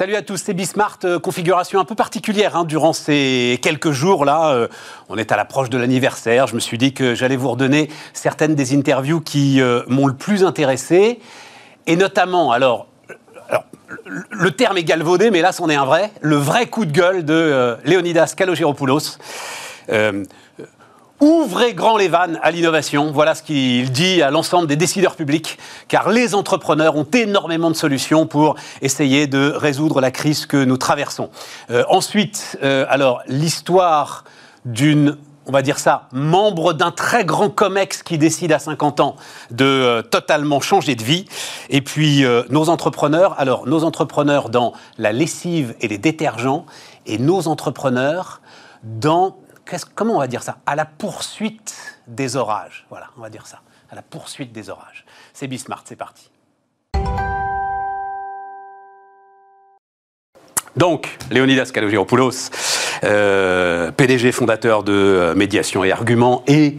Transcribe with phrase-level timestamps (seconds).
[0.00, 4.24] Salut à tous, c'est Bismart, euh, configuration un peu particulière hein, durant ces quelques jours
[4.24, 4.48] là.
[4.48, 4.66] Euh,
[5.10, 6.46] on est à l'approche de l'anniversaire.
[6.46, 10.14] Je me suis dit que j'allais vous redonner certaines des interviews qui euh, m'ont le
[10.14, 11.20] plus intéressé,
[11.86, 12.86] et notamment alors.
[14.30, 16.10] le terme est galvaudé, mais là, c'en est un vrai.
[16.22, 19.18] Le vrai coup de gueule de Leonidas Kalogeropoulos.
[21.20, 23.12] Ouvrez grand les vannes à l'innovation.
[23.12, 27.76] Voilà ce qu'il dit à l'ensemble des décideurs publics, car les entrepreneurs ont énormément de
[27.76, 31.28] solutions pour essayer de résoudre la crise que nous traversons.
[31.70, 34.24] Euh, ensuite, euh, alors, l'histoire
[34.64, 39.16] d'une on va dire ça, membre d'un très grand COMEX qui décide à 50 ans
[39.50, 41.24] de euh, totalement changer de vie.
[41.70, 46.66] Et puis nos entrepreneurs, alors nos entrepreneurs dans la lessive et les détergents,
[47.06, 48.40] et nos entrepreneurs
[48.84, 49.36] dans
[49.94, 50.58] comment on va dire ça?
[50.66, 52.86] À la poursuite des orages.
[52.90, 53.60] Voilà, on va dire ça.
[53.90, 55.04] À la poursuite des orages.
[55.32, 56.30] C'est Bismart, c'est parti.
[60.76, 62.50] Donc, Léonidas Kalogiropoulos,
[63.02, 66.78] euh, PDG fondateur de euh, Médiation et Arguments et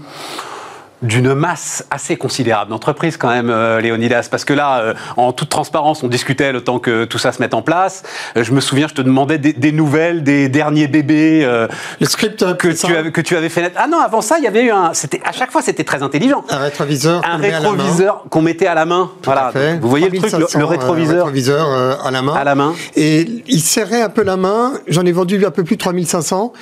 [1.02, 5.50] d'une masse assez considérable d'entreprises quand même, euh, Léonidas, parce que là, euh, en toute
[5.50, 8.04] transparence, on discutait le temps que tout ça se mette en place.
[8.38, 11.44] Euh, je me souviens, je te demandais des, nouvelles des derniers bébés.
[12.00, 13.78] le script que tu, avais, que tu avais fait naître.
[13.80, 14.94] Ah non, avant ça, il y avait eu un.
[14.94, 16.44] C'était à chaque fois, c'était très intelligent.
[16.50, 17.22] Un rétroviseur.
[17.26, 19.12] Un rétroviseur qu'on mettait à la main.
[19.24, 19.52] voilà.
[19.82, 21.26] Vous voyez le truc, le, rétroviseur.
[21.26, 22.34] rétroviseur à la main.
[22.34, 22.74] À la main.
[22.96, 24.74] Et il serrait un peu la main.
[24.88, 26.54] J'en ai vendu un peu plus de 3500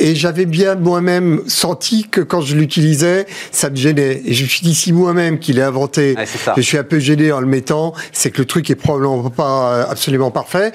[0.00, 4.74] et j'avais bien moi-même senti que quand je l'utilisais, ça et je me suis dit,
[4.74, 6.16] si moi-même qui l'ai inventé,
[6.56, 9.72] je suis un peu gêné en le mettant, c'est que le truc est probablement pas
[9.72, 10.72] euh, absolument parfait.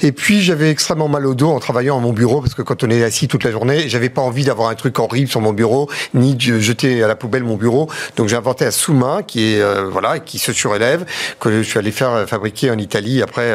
[0.00, 2.84] Et puis, j'avais extrêmement mal au dos en travaillant à mon bureau, parce que quand
[2.84, 5.52] on est assis toute la journée, j'avais pas envie d'avoir un truc horrible sur mon
[5.52, 7.90] bureau, ni de jeter à la poubelle mon bureau.
[8.16, 11.04] Donc, j'ai inventé un sous-main qui est, euh, voilà, qui se surélève,
[11.40, 13.52] que je suis allé faire euh, fabriquer en Italie après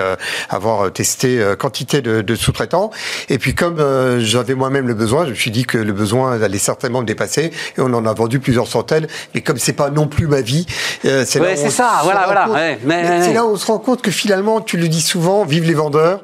[0.50, 2.92] avoir testé quantité de, de sous-traitants.
[3.30, 3.80] Et puis, comme
[4.20, 7.52] j'avais moi-même le besoin, je me suis dit que le besoin allait certainement me dépasser,
[7.78, 8.99] et on en a vendu plusieurs centaines
[9.34, 10.66] mais comme c'est pas non plus ma vie,
[11.06, 12.78] euh, c'est ouais, ça, voilà, voilà.
[13.22, 15.74] c'est là où on se rend compte que finalement, tu le dis souvent, vive les
[15.74, 16.22] vendeurs.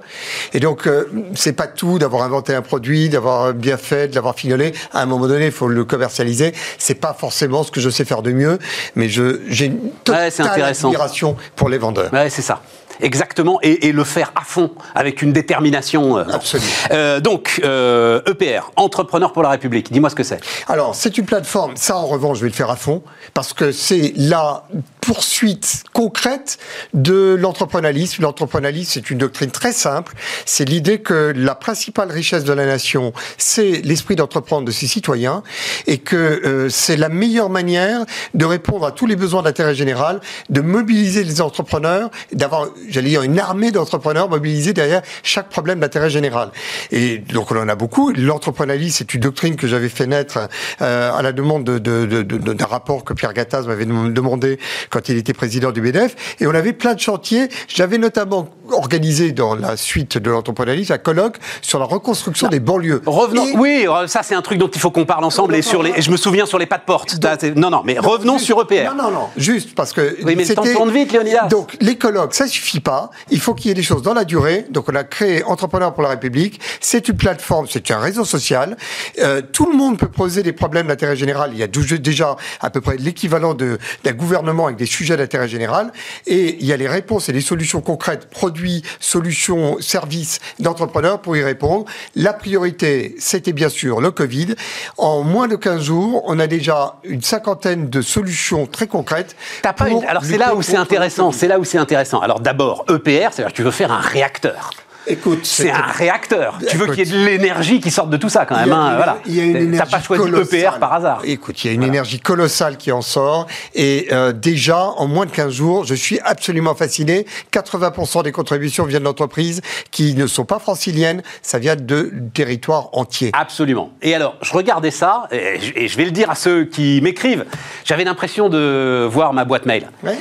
[0.54, 4.36] Et donc, euh, c'est pas tout d'avoir inventé un produit, d'avoir bien fait, de l'avoir
[4.36, 4.74] fignolé.
[4.94, 6.54] À un moment donné, il faut le commercialiser.
[6.78, 8.60] C'est pas forcément ce que je sais faire de mieux,
[8.96, 12.12] mais je j'ai une totale admiration pour les vendeurs.
[12.14, 12.62] Ouais, c'est ça.
[13.02, 16.18] Exactement, et, le faire à fond, avec une détermination.
[16.18, 16.70] Euh, Absolument.
[16.92, 20.40] Euh, donc, EPR, e Entrepreneur pour la République, dis-moi ce que c'est.
[20.68, 23.04] Alors, c'est une plateforme, ça en revanche, je vais le faire à fond,
[23.34, 24.66] parce que c'est la
[25.06, 26.58] poursuite concrète
[26.94, 28.24] de l'entrepreneurialisme.
[28.24, 30.16] L'entrepreneurialisme, c'est une doctrine très simple.
[30.46, 35.44] C'est l'idée que la principale richesse de la nation, c'est l'esprit d'entreprendre de ses citoyens
[35.86, 40.22] et que euh, c'est la meilleure manière de répondre à tous les besoins d'intérêt général,
[40.50, 46.10] de mobiliser les entrepreneurs, d'avoir, j'allais dire, une armée d'entrepreneurs mobilisés derrière chaque problème d'intérêt
[46.10, 46.52] général.
[46.92, 48.12] Et donc on en a beaucoup.
[48.12, 50.50] L'entrepreneurialisme, c'est une doctrine que j'avais fait naître
[50.82, 54.60] euh, à la demande d'un de, de, de, rapport que Pierre Gattaz m'avait demandé
[54.90, 56.16] quand il était président du BDF.
[56.40, 57.48] Et on avait plein de chantiers.
[57.68, 63.02] J'avais notamment organisé dans la suite de l'entrepreneurialisme un colloque sur la reconstruction des banlieues.
[63.06, 63.46] Revenons.
[63.56, 65.56] Oui, euh, ça c'est un truc dont il faut qu'on parle ensemble.
[65.56, 65.94] Et sur les.
[65.96, 67.16] Et je me souviens sur les pas de porte.
[67.56, 68.94] non, non, mais revenons sur EPR.
[68.94, 69.28] Non, non, non.
[69.38, 70.18] Juste parce que.
[70.24, 71.48] Oui, mais le temps tourne vite, Léonidas.
[71.48, 73.10] Donc les colloques, ça suffit pas.
[73.30, 74.66] Il faut qu'il y ait des choses dans la durée.
[74.70, 76.60] Donc on a créé Entrepreneurs pour la République.
[76.80, 78.78] C'est une plateforme, c'est un réseau social.
[79.20, 81.52] Euh, tout le monde peut poser des problèmes d'intérêt général.
[81.54, 85.92] Il y a déjà à peu près l'équivalent d'un gouvernement avec des sujets d'intérêt général,
[86.28, 91.36] et il y a les réponses et les solutions concrètes, produits, solutions, services d'entrepreneurs pour
[91.38, 91.86] y répondre.
[92.16, 94.56] La priorité, c'était bien sûr le Covid.
[94.98, 99.36] En moins de 15 jours, on a déjà une cinquantaine de solutions très concrètes.
[99.64, 101.32] Alors c'est là où c'est intéressant.
[101.32, 102.20] C'est là où c'est intéressant.
[102.20, 104.72] Alors d'abord, EPR, c'est-à-dire que tu veux faire un réacteur.
[105.08, 106.58] Écoute, c'est un réacteur.
[106.68, 108.72] Tu veux qu'il y ait de l'énergie qui sorte de tout ça quand même.
[108.72, 109.20] Hein, voilà.
[109.28, 111.22] Il y a une énergie T'as pas choisi EPR par hasard.
[111.24, 113.46] Écoute, il y a une énergie colossale qui en sort.
[113.76, 117.26] Et euh, déjà, en moins de 15 jours, je suis absolument fasciné.
[117.52, 119.62] 80% des contributions viennent d'entreprises
[119.92, 121.22] qui ne sont pas franciliennes.
[121.44, 123.32] Ça vient de territoires entiers.
[123.34, 123.92] Absolument.
[124.02, 127.46] Et alors, je regardais ça, et je vais le dire à ceux qui m'écrivent.
[127.84, 129.88] J'avais l'impression de voir ma boîte mail.
[130.04, 130.18] Ouais.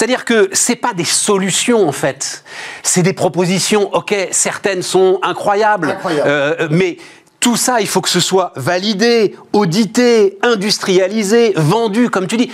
[0.00, 2.42] C'est-à-dire que c'est pas des solutions en fait,
[2.82, 3.92] c'est des propositions.
[3.92, 6.96] Ok, certaines sont incroyables, euh, mais
[7.38, 12.50] tout ça, il faut que ce soit validé, audité, industrialisé, vendu, comme tu dis.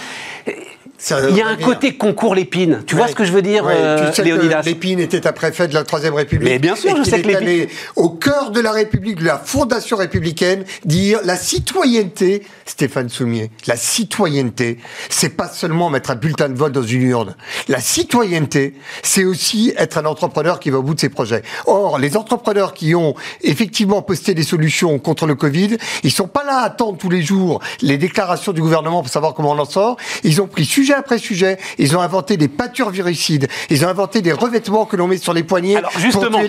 [1.10, 2.82] Il y a un côté concours Lépine.
[2.86, 5.68] Tu vois ce que je veux dire, euh, tu sais Léonidas Lépine était un préfet
[5.68, 6.48] de la Troisième République.
[6.48, 7.36] Mais bien sûr, je sais que Lépine...
[7.36, 13.50] allé au cœur de la République, de la fondation républicaine, dire la citoyenneté, Stéphane Soumier,
[13.66, 17.36] la citoyenneté, c'est pas seulement mettre un bulletin de vote dans une urne.
[17.68, 21.42] La citoyenneté, c'est aussi être un entrepreneur qui va au bout de ses projets.
[21.66, 26.44] Or, les entrepreneurs qui ont effectivement posté des solutions contre le Covid, ils sont pas
[26.44, 29.64] là à attendre tous les jours les déclarations du gouvernement pour savoir comment on en
[29.64, 29.96] sort.
[30.24, 31.58] Ils ont pris sujet après sujet.
[31.78, 33.48] Ils ont inventé des peintures virucides.
[33.70, 35.76] Ils ont inventé des revêtements que l'on met sur les poignets.
[35.76, 36.40] Alors justement,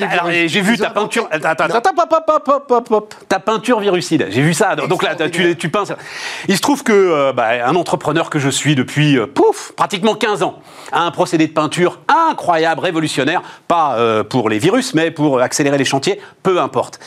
[0.45, 1.27] j'ai vu ta peinture.
[1.31, 4.27] Attends, attends, ta peinture virucide.
[4.29, 4.75] J'ai vu ça.
[4.75, 5.83] Donc là, tu, tu peins.
[6.47, 10.15] Il se trouve que euh, bah, un entrepreneur que je suis depuis euh, pouf pratiquement
[10.15, 10.59] 15 ans
[10.91, 15.77] a un procédé de peinture incroyable, révolutionnaire, pas euh, pour les virus, mais pour accélérer
[15.77, 16.19] les chantiers.
[16.43, 16.99] Peu importe.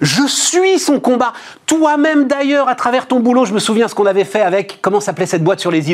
[0.00, 1.32] Je suis son combat.
[1.66, 5.00] Toi-même d'ailleurs, à travers ton boulot, je me souviens ce qu'on avait fait avec comment
[5.00, 5.90] s'appelait cette boîte sur les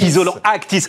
[0.00, 0.86] isolants Actis.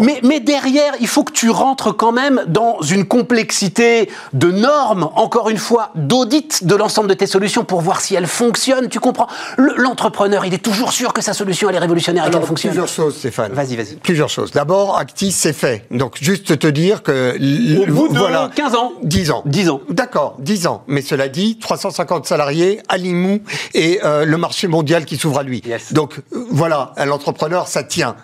[0.00, 5.10] Mais, mais derrière, il faut que tu rentres quand même dans une complexité de normes,
[5.14, 8.88] encore une fois, d'audit de l'ensemble de tes solutions pour voir si elles fonctionnent.
[8.88, 9.28] Tu comprends?
[9.56, 12.72] L'entrepreneur, il est toujours sûr que sa solution elle est révolutionnaire et qu'elle fonctionne.
[12.72, 13.52] Plusieurs choses, Stéphane.
[13.52, 13.96] Vas-y, vas-y.
[13.96, 14.52] Plusieurs choses.
[14.52, 15.86] D'abord, Actis, c'est fait.
[15.90, 17.36] Donc juste te dire que
[17.82, 19.80] au bout de voilà, 15 ans, 10 ans, 10 ans.
[19.88, 20.84] D'accord, 10 ans.
[20.86, 23.40] Mais cela dit, 350 salariés à Limoux
[23.74, 25.62] et euh, le marché mondial qui s'ouvre à lui.
[25.92, 28.16] Donc euh, voilà, l'entrepreneur, ça tient.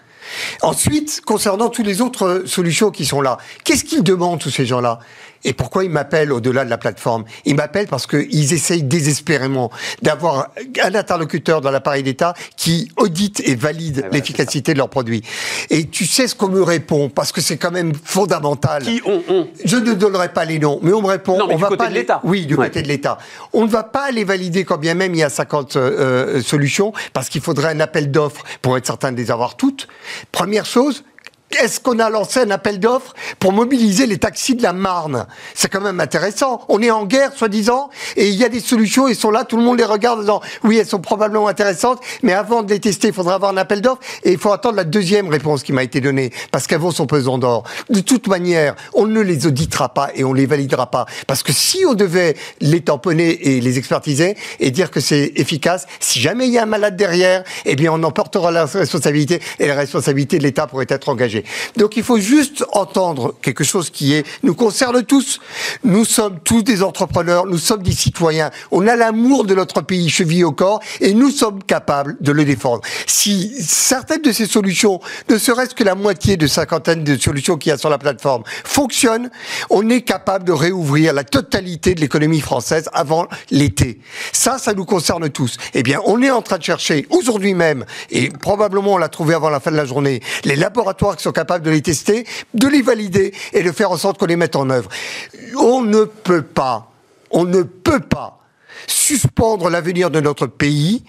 [0.63, 4.99] Ensuite, concernant toutes les autres solutions qui sont là, qu'est-ce qu'ils demandent tous ces gens-là?
[5.45, 7.25] Et pourquoi ils m'appellent au-delà de la plateforme?
[7.45, 9.71] Ils m'appellent parce qu'ils essayent désespérément
[10.03, 10.49] d'avoir
[10.83, 15.23] un interlocuteur dans l'appareil d'État qui audite et valide l'efficacité de leurs produits.
[15.71, 18.83] Et tu sais ce qu'on me répond, parce que c'est quand même fondamental.
[18.83, 21.39] Qui on, Je ne donnerai pas les noms, mais on me répond...
[21.39, 22.21] Non, mais on du va côté pas de l'État.
[22.25, 23.19] Oui, du côté de l'État.
[23.53, 26.43] On ne va pas les valider quand bien même il y a 50 euh, euh,
[26.43, 29.89] solutions, parce qu'il faudrait un appel d'offres pour être certain de les avoir toutes.
[30.33, 31.05] Première chose,
[31.61, 35.27] est-ce qu'on a lancé un appel d'offres pour mobiliser les taxis de la Marne?
[35.55, 36.63] C'est quand même intéressant.
[36.69, 39.57] On est en guerre, soi-disant, et il y a des solutions, ils sont là, tout
[39.57, 42.81] le monde les regarde en disant oui, elles sont probablement intéressantes, mais avant de les
[42.81, 45.73] tester, il faudra avoir un appel d'offres, et il faut attendre la deuxième réponse qui
[45.73, 47.65] m'a été donnée, parce qu'elles vont son pesant d'or.
[47.91, 51.53] De toute manière, on ne les auditera pas et on les validera pas, parce que
[51.53, 56.47] si on devait les tamponner et les expertiser et dire que c'est efficace, si jamais
[56.47, 60.39] il y a un malade derrière, eh bien on emportera la responsabilité et la responsabilité
[60.39, 61.44] de l'État pourrait être engagée.
[61.77, 65.41] Donc il faut juste entendre quelque chose qui nous concerne tous.
[65.83, 68.51] Nous sommes tous des entrepreneurs, nous sommes des citoyens.
[68.71, 72.45] On a l'amour de notre pays chevillé au corps et nous sommes capables de le
[72.45, 72.83] défendre.
[73.07, 77.71] Si certaines de ces solutions, ne serait-ce que la moitié de cinquantaine de solutions qu'il
[77.71, 79.31] y a sur la plateforme, fonctionnent,
[79.71, 84.01] on est capable de réouvrir la totalité de l'économie française avant l'été.
[84.33, 85.57] Ça, ça nous concerne tous.
[85.75, 89.35] Eh bien, on est en train de chercher aujourd'hui même, et probablement on l'a trouvé
[89.35, 92.83] avant la fin de la journée, les laboratoires sont capables de les tester, de les
[92.83, 94.89] valider et de faire en sorte qu'on les mette en œuvre.
[95.59, 96.91] On ne peut pas,
[97.31, 98.44] on ne peut pas
[98.87, 101.05] suspendre l'avenir de notre pays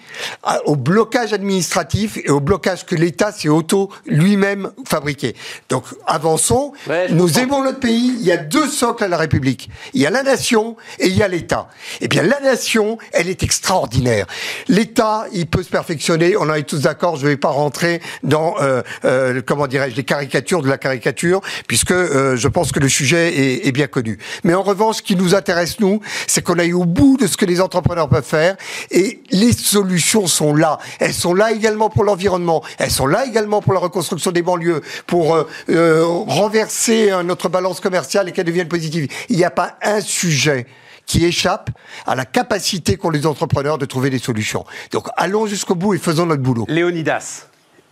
[0.66, 5.36] au blocage administratif et au blocage que l'État s'est auto lui-même fabriqué.
[5.70, 6.74] Donc avançons,
[7.12, 9.70] nous aimons notre pays, il y a deux socles à la République.
[9.94, 11.68] Il y a la nation et il y a l'État.
[12.02, 14.26] Eh bien la nation, elle est extraordinaire.
[14.68, 18.02] L'État, il peut se perfectionner, on en est tous d'accord, je ne vais pas rentrer
[18.24, 22.80] dans, euh, euh, comment dirais-je, les caricatures de la caricature, puisque euh, je pense que
[22.80, 24.18] le sujet est, est bien connu.
[24.44, 27.38] Mais en revanche, ce qui nous intéresse, nous, c'est qu'on aille au bout de ce
[27.38, 28.56] que les entrepreneurs peuvent faire.
[28.92, 30.80] Et les solutions sont là.
[31.00, 32.64] Elles sont là également pour l'environnement.
[32.78, 37.50] Elles sont là également pour la reconstruction des banlieues, pour euh, euh, renverser euh, notre
[37.50, 39.08] balance commerciale et qu'elle devienne positive.
[39.30, 40.66] Il n'y a pas un sujet
[41.06, 41.70] qui échappe
[42.06, 44.66] à la capacité qu'ont les entrepreneurs de trouver des solutions.
[44.92, 46.66] Donc allons jusqu'au bout et faisons notre boulot.
[46.68, 47.48] Léonidas,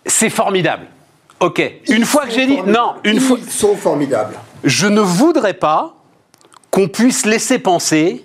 [0.06, 0.88] c'est formidable.
[1.39, 1.62] Ok.
[1.89, 4.36] une fois que j'ai dit non, une fois ils sont formidables.
[4.63, 5.96] Je ne voudrais pas
[6.72, 8.24] qu'on puisse laisser penser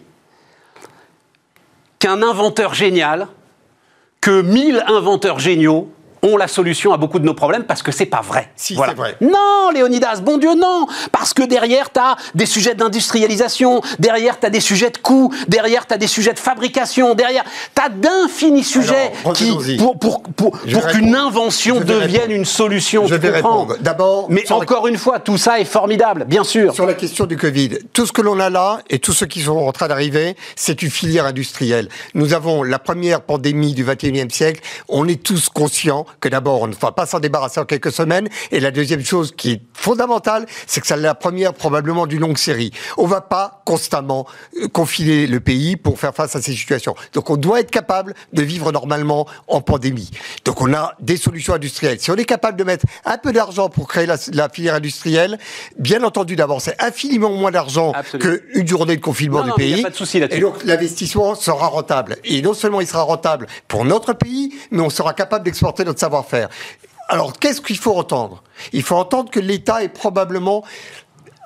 [2.08, 3.28] qu'un inventeur génial,
[4.22, 8.06] que mille inventeurs géniaux ont la solution à beaucoup de nos problèmes parce que c'est
[8.06, 8.50] pas vrai.
[8.56, 9.16] Si, c'est vrai.
[9.20, 14.46] Non, Léonidas, bon Dieu, non Parce que derrière, tu as des sujets d'industrialisation, derrière, tu
[14.46, 17.44] as des sujets de coûts, derrière, tu as des sujets de fabrication, derrière,
[17.74, 23.06] tu as d'infinis sujets qui, pour, pour, pour, qu'une invention devienne une solution.
[23.06, 23.76] Je vais répondre.
[23.80, 26.74] D'abord, mais encore une fois, tout ça est formidable, bien sûr.
[26.74, 29.40] Sur la question du Covid, tout ce que l'on a là et tout ce qui
[29.40, 31.88] sont en train d'arriver, c'est une filière industrielle.
[32.14, 36.66] Nous avons la première pandémie du 21e siècle, on est tous conscients que d'abord, on
[36.66, 38.28] ne va pas s'en débarrasser en quelques semaines.
[38.50, 42.38] Et la deuxième chose qui est fondamentale, c'est que c'est la première probablement d'une longue
[42.38, 42.72] série.
[42.96, 46.94] On va pas constamment euh, confiner le pays pour faire face à ces situations.
[47.12, 50.10] Donc on doit être capable de vivre normalement en pandémie.
[50.44, 52.00] Donc on a des solutions industrielles.
[52.00, 55.38] Si on est capable de mettre un peu d'argent pour créer la, la, filière industrielle,
[55.78, 59.82] bien entendu d'abord c'est infiniment moins d'argent qu'une journée de confinement du pays.
[59.82, 62.16] Pas de souci et donc l'investissement sera rentable.
[62.24, 65.97] Et non seulement il sera rentable pour notre pays, mais on sera capable d'exporter notre
[65.98, 66.48] savoir-faire.
[67.08, 68.42] Alors, qu'est-ce qu'il faut entendre?
[68.72, 70.64] Il faut entendre que l'État est probablement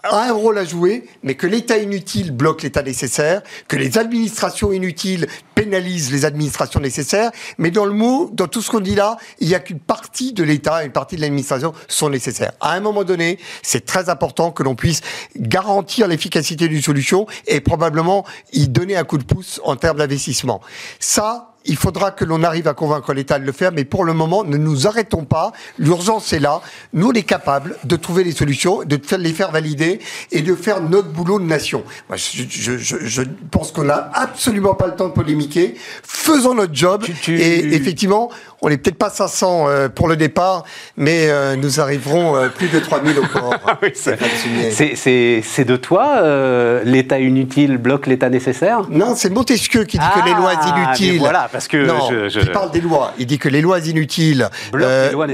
[0.05, 5.29] un rôle à jouer, mais que l'État inutile bloque l'État nécessaire, que les administrations inutiles
[5.55, 9.49] pénalisent les administrations nécessaires, mais dans le mot, dans tout ce qu'on dit là, il
[9.49, 12.53] n'y a qu'une partie de l'État et une partie de l'administration sont nécessaires.
[12.61, 15.03] À un moment donné, c'est très important que l'on puisse
[15.37, 20.61] garantir l'efficacité d'une solution et probablement y donner un coup de pouce en termes d'investissement.
[20.99, 24.13] Ça, il faudra que l'on arrive à convaincre l'État de le faire, mais pour le
[24.13, 25.53] moment, ne nous arrêtons pas.
[25.79, 26.61] L'urgence est là.
[26.93, 30.01] Nous, on est capables de trouver les solutions, de les faire valider
[30.31, 31.85] et de faire notre boulot de nation.
[32.09, 35.75] Moi, je, je, je, pense qu'on n'a absolument pas le temps de polémiquer.
[36.03, 37.05] Faisons notre job.
[37.29, 38.31] Et effectivement,
[38.63, 40.65] on n'est peut-être pas 500 euh, pour le départ,
[40.97, 43.55] mais euh, nous arriverons euh, plus de 3000 au port.
[43.95, 48.83] c'est de toi, l'État inutile bloque l'État nécessaire?
[48.89, 51.19] Non, c'est Montesquieu qui dit que les lois ah, inutiles...
[51.19, 51.85] Voilà, parce que...
[51.85, 53.13] Non, je, il parle des lois.
[53.19, 55.27] Il dit que les lois inutiles les lois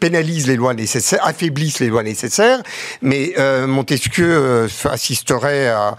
[0.00, 2.60] pénalisent les lois nécessaires, affaiblissent les lois nécessaires,
[3.02, 3.34] mais
[3.66, 5.96] Montesquieu assisterait à,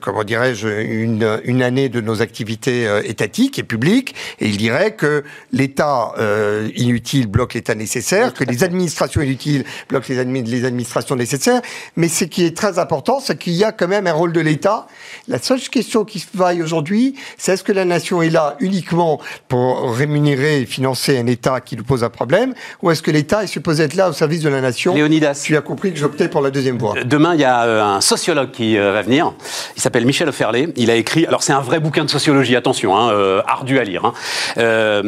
[0.00, 5.09] comment dirais-je, une, une année de nos activités étatiques et publiques, et il dirait que
[5.52, 11.62] l'État euh, inutile bloque l'État nécessaire, que les administrations inutiles bloquent les, les administrations nécessaires.
[11.96, 14.40] Mais ce qui est très important, c'est qu'il y a quand même un rôle de
[14.40, 14.86] l'État.
[15.28, 19.20] La seule question qui se vaille aujourd'hui, c'est est-ce que la nation est là uniquement
[19.48, 23.44] pour rémunérer et financer un État qui nous pose un problème, ou est-ce que l'État
[23.44, 24.94] est supposé être là au service de la nation?
[24.94, 25.42] Léonidas.
[25.44, 26.94] Tu as compris que j'optais pour la deuxième voie.
[27.04, 29.32] Demain, il y a euh, un sociologue qui euh, va venir.
[29.76, 30.68] Il s'appelle Michel Oferlé.
[30.76, 34.04] Il a écrit, alors c'est un vrai bouquin de sociologie, attention, hein, ardu à lire.
[34.04, 34.14] Hein.
[34.58, 34.99] Euh,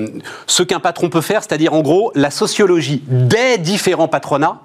[0.47, 4.61] ce qu'un patron peut faire, c'est-à-dire en gros la sociologie des différents patronats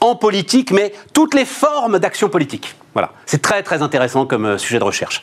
[0.00, 2.76] en politique, mais toutes les formes d'action politique.
[2.94, 5.22] Voilà, c'est très très intéressant comme euh, sujet de recherche.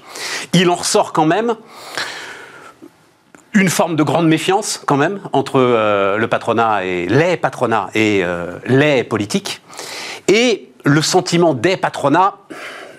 [0.53, 1.55] Il en ressort quand même
[3.53, 8.23] une forme de grande méfiance quand même entre euh, le patronat et les patronats et
[8.67, 9.61] les politiques,
[10.27, 12.35] et le sentiment des patronats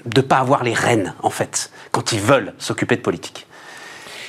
[0.06, 3.45] de ne pas avoir les rênes en fait quand ils veulent s'occuper de politique.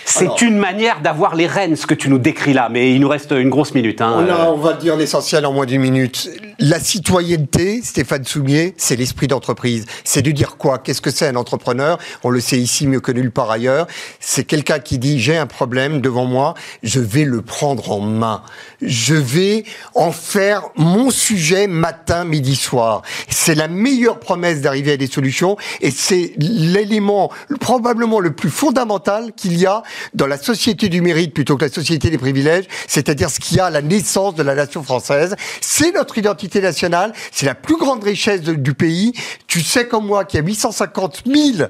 [0.08, 3.10] C'est une manière d'avoir les rênes, ce que tu nous décris là, mais il nous
[3.10, 4.00] reste une grosse minute.
[4.02, 6.30] Hein, on, on, va dire l'essentiel en moins d'une minute.
[6.60, 9.86] La citoyenneté, Stéphane Soumier, c'est l'esprit d'entreprise.
[10.06, 10.78] C'est de dire quoi?
[10.78, 12.00] Qu'est-ce que c'est un entrepreneur?
[12.24, 13.86] On le sait ici mieux que nulle part ailleurs.
[14.22, 18.44] C'est quelqu'un qui dit j'ai un problème devant moi, je vais le prendre en main.
[18.82, 23.02] Je vais en faire mon sujet matin, midi, soir.
[23.28, 29.34] C'est la meilleure promesse d'arriver à des solutions et c'est l'élément probablement le plus fondamental
[29.36, 29.84] qu'il y a
[30.14, 33.70] dans la société du mérite plutôt que la société des privilèges, c'est-à-dire ce qui a
[33.70, 35.36] la naissance de la nation française.
[35.62, 39.14] C'est notre identité nationale, c'est la plus grande richesse du pays.
[39.48, 41.70] Tu sais comme moi qu'il y a 850 000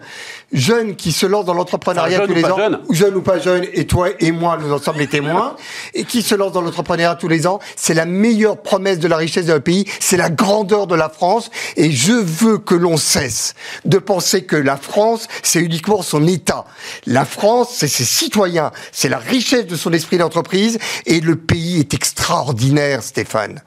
[0.52, 2.80] jeunes qui se lancent dans l'entrepreneuriat tous les ans, jeunes.
[2.90, 5.56] jeunes ou pas jeunes, et toi et moi, nous en sommes les témoins,
[5.94, 7.60] et qui se lancent dans l'entrepreneuriat tous les ans.
[7.76, 11.50] C'est la meilleure promesse de la richesse de pays, c'est la grandeur de la France,
[11.76, 16.66] et je veux que l'on cesse de penser que la France, c'est uniquement son État.
[17.06, 21.80] La France, c'est ses citoyens, c'est la richesse de son esprit d'entreprise, et le pays
[21.80, 23.62] est extraordinaire, Stéphane.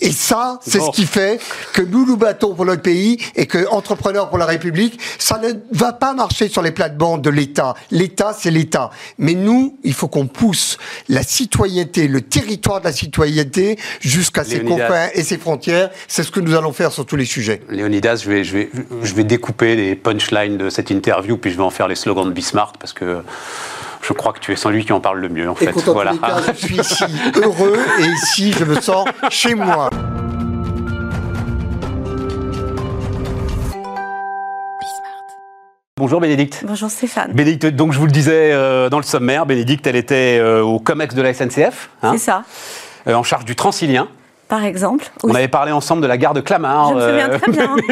[0.00, 1.40] Et ça, c'est ce qui fait
[1.72, 5.52] que nous nous battons pour notre pays et que Entrepreneurs pour la République, ça ne
[5.72, 7.74] va pas marcher sur les plates-bandes de l'État.
[7.90, 8.90] L'État, c'est l'État.
[9.18, 10.78] Mais nous, il faut qu'on pousse
[11.08, 15.90] la citoyenneté, le territoire de la citoyenneté jusqu'à ses confins et ses frontières.
[16.06, 17.62] C'est ce que nous allons faire sur tous les sujets.
[17.68, 18.70] Léonidas, je vais, je vais,
[19.02, 22.26] je vais découper les punchlines de cette interview, puis je vais en faire les slogans
[22.26, 23.22] de Bismarck parce que
[24.02, 25.70] je crois que tu es sans lui qui en parle le mieux, en fait.
[25.86, 26.12] voilà.
[26.48, 27.04] je suis ici
[27.36, 29.90] heureux et ici, je me sens chez moi.
[35.98, 36.64] Bonjour Bénédicte.
[36.64, 37.32] Bonjour Stéphane.
[37.32, 40.78] Bénédicte, donc je vous le disais euh, dans le sommaire, Bénédicte, elle était euh, au
[40.78, 41.90] COMEX de la SNCF.
[42.02, 42.44] Hein, C'est ça.
[43.08, 44.06] Euh, en charge du Transilien
[44.48, 45.10] par exemple.
[45.22, 46.90] On avait parlé ensemble de la gare de Clamart.
[46.90, 47.76] Je me souviens très bien.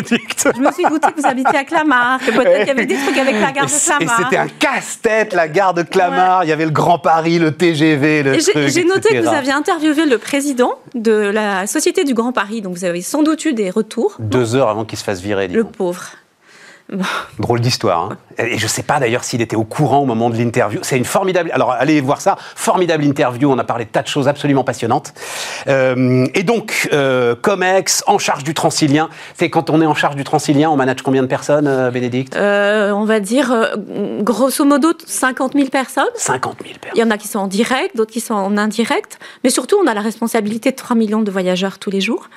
[0.57, 2.97] je me suis douté que vous habitiez à Clamart, que peut-être qu'il y avait des
[2.97, 4.21] trucs avec la gare de Clamart.
[4.21, 6.45] Et c'était un casse-tête, la gare de Clamart.
[6.45, 10.07] Il y avait le Grand Paris, le TGV, le J'ai noté que vous aviez interviewé
[10.07, 13.71] le président de la Société du Grand Paris, donc vous avez sans doute eu des
[13.71, 14.17] retours.
[14.19, 15.49] Deux heures avant qu'il se fasse virer.
[15.49, 16.11] Le pauvre.
[17.39, 18.13] Drôle d'histoire.
[18.13, 18.17] Hein.
[18.39, 20.81] Et je ne sais pas d'ailleurs s'il était au courant au moment de l'interview.
[20.83, 21.51] C'est une formidable.
[21.53, 22.37] Alors allez voir ça.
[22.55, 23.51] Formidable interview.
[23.51, 25.13] On a parlé de tas de choses absolument passionnantes.
[25.67, 29.09] Euh, et donc, euh, Comex, en charge du Transilien.
[29.35, 32.37] C'est quand on est en charge du Transilien, on manage combien de personnes, euh, Bénédicte?
[32.37, 33.53] On va dire,
[34.21, 36.05] grosso modo, 50 000 personnes.
[36.15, 36.93] 50 000 personnes.
[36.95, 39.19] Il y en a qui sont en direct, d'autres qui sont en indirect.
[39.45, 42.29] Mais surtout, on a la responsabilité de 3 millions de voyageurs tous les jours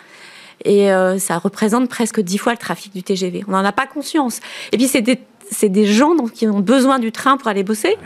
[0.65, 3.43] et euh, ça représente presque dix fois le trafic du TGV.
[3.47, 4.39] On n'en a pas conscience.
[4.71, 5.19] Et puis c'est des,
[5.63, 7.97] des, gens donc, qui ont besoin du train pour aller bosser.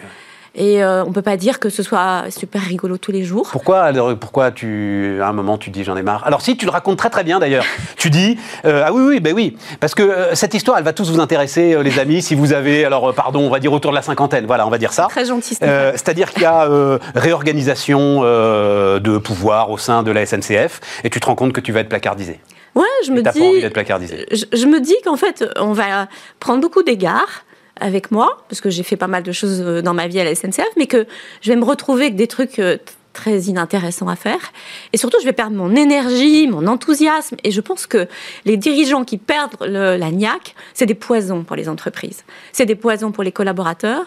[0.56, 3.50] Et euh, on ne peut pas dire que ce soit super rigolo tous les jours.
[3.52, 6.26] Pourquoi, pourquoi tu, à un moment tu dis j'en ai marre?
[6.28, 7.66] Alors si, tu le racontes très très bien d'ailleurs.
[7.98, 11.10] tu dis, euh, ah oui, oui, ben oui, parce que cette histoire, elle va tous
[11.10, 14.04] vous intéresser, les amis, si vous avez, alors pardon, on va dire autour de la
[14.04, 15.08] cinquantaine, voilà, on va dire ça.
[15.10, 15.56] Très gentil.
[15.56, 16.70] C'est-à-dire qu'il y a
[17.16, 21.72] réorganisation de pouvoir au sein de la SNCF, et tu te rends compte que tu
[21.72, 22.40] vas être placardisé.
[22.76, 24.48] Ouais, je me dis.
[24.52, 26.08] Je, me dis qu'en fait, on va
[26.40, 27.44] prendre beaucoup d'égards
[27.80, 30.24] avec moi, parce que j'ai fait pas mal de choses euh, dans ma vie à
[30.24, 31.06] la SNCF, mais que
[31.42, 32.77] je vais me retrouver avec des trucs euh,
[33.13, 34.51] très inintéressants à faire.
[34.92, 37.38] Et surtout, je vais perdre mon énergie, mon enthousiasme.
[37.44, 38.08] Et je pense que
[38.46, 42.24] les dirigeants qui perdent la niaque, c'est des poisons pour les entreprises.
[42.51, 44.06] C'est des poisons pour les collaborateurs.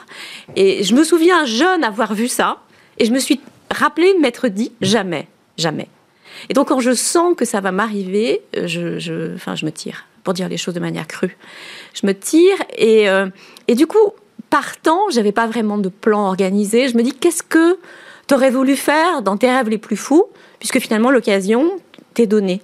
[0.56, 2.58] Et je me souviens jeune avoir vu ça.
[2.99, 5.88] Et je me suis rappelé de m'être dit jamais, jamais.
[6.49, 10.04] Et donc, quand je sens que ça va m'arriver, euh, je, enfin, je me tire,
[10.26, 11.37] pour dire les choses de manière crue.
[11.95, 13.28] Je me tire et, euh,
[13.68, 14.12] et du coup,
[14.50, 16.88] partant, j'avais pas vraiment de plan organisé.
[16.88, 17.78] Je me dis, qu'est-ce que
[18.26, 20.25] tu aurais voulu faire dans tes rêves les plus fous,
[20.59, 21.71] puisque finalement, l'occasion
[22.14, 22.61] t'est donnée.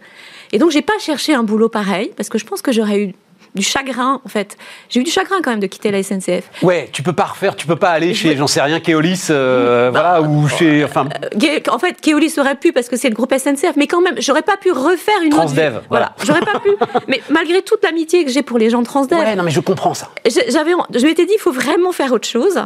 [0.50, 3.14] Et donc, j'ai pas cherché un boulot pareil, parce que je pense que j'aurais eu
[3.54, 4.56] du chagrin, en fait.
[4.88, 6.44] J'ai eu du chagrin quand même de quitter la SNCF.
[6.62, 9.90] Ouais, tu peux pas refaire, tu peux pas aller chez, j'en sais rien, Keolis, euh,
[9.92, 11.08] voilà, ou chez, enfin.
[11.22, 14.14] Euh, en fait, Keolis aurait pu parce que c'est le groupe SNCF, mais quand même,
[14.18, 15.86] j'aurais pas pu refaire une Transdev, autre.
[15.88, 16.70] Voilà, j'aurais pas pu.
[17.08, 19.18] Mais malgré toute l'amitié que j'ai pour les gens de Transdev.
[19.18, 20.10] Ouais, non, mais je comprends ça.
[20.26, 22.62] J'avais, je m'étais dit, il faut vraiment faire autre chose.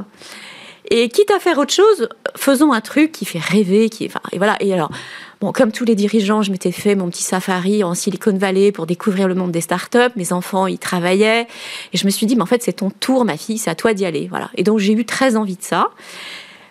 [0.90, 4.38] Et quitte à faire autre chose, faisons un truc qui fait rêver, qui, enfin, et
[4.38, 4.56] voilà.
[4.60, 4.90] Et alors,
[5.38, 8.86] Bon, comme tous les dirigeants, je m'étais fait mon petit safari en Silicon Valley pour
[8.86, 9.98] découvrir le monde des startups.
[10.16, 11.46] Mes enfants y travaillaient.
[11.92, 13.74] Et je me suis dit, mais en fait, c'est ton tour, ma fille, c'est à
[13.74, 14.28] toi d'y aller.
[14.30, 14.48] Voilà.
[14.54, 15.90] Et donc, j'ai eu très envie de ça.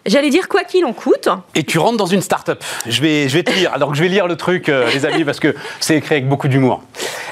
[0.05, 1.29] J'allais dire quoi qu'il en coûte.
[1.55, 2.63] Et tu rentres dans une start-up.
[2.85, 3.71] Je vais, je vais te lire.
[3.73, 6.29] Alors que je vais lire le truc, euh, les amis, parce que c'est écrit avec
[6.29, 6.83] beaucoup d'humour.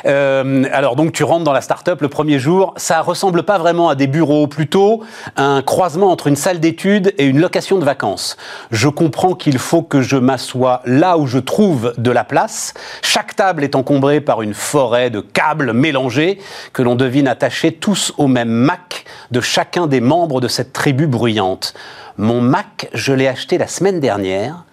[0.06, 2.74] Euh, alors donc tu rentres dans la start-up le premier jour.
[2.78, 5.04] Ça ressemble pas vraiment à des bureaux, plutôt
[5.38, 8.38] un croisement entre une salle d'études et une location de vacances.
[8.72, 12.74] Je comprends qu'il faut que je m'assoie là où je trouve de la place.
[13.04, 16.40] Chaque table est encombrée par une forêt de câbles mélangés
[16.74, 21.08] que l'on devine attachés tous au même Mac de chacun des membres de cette tribu
[21.08, 21.74] bruyante.
[22.18, 24.66] Mon Mac, je l'ai acheté la semaine dernière.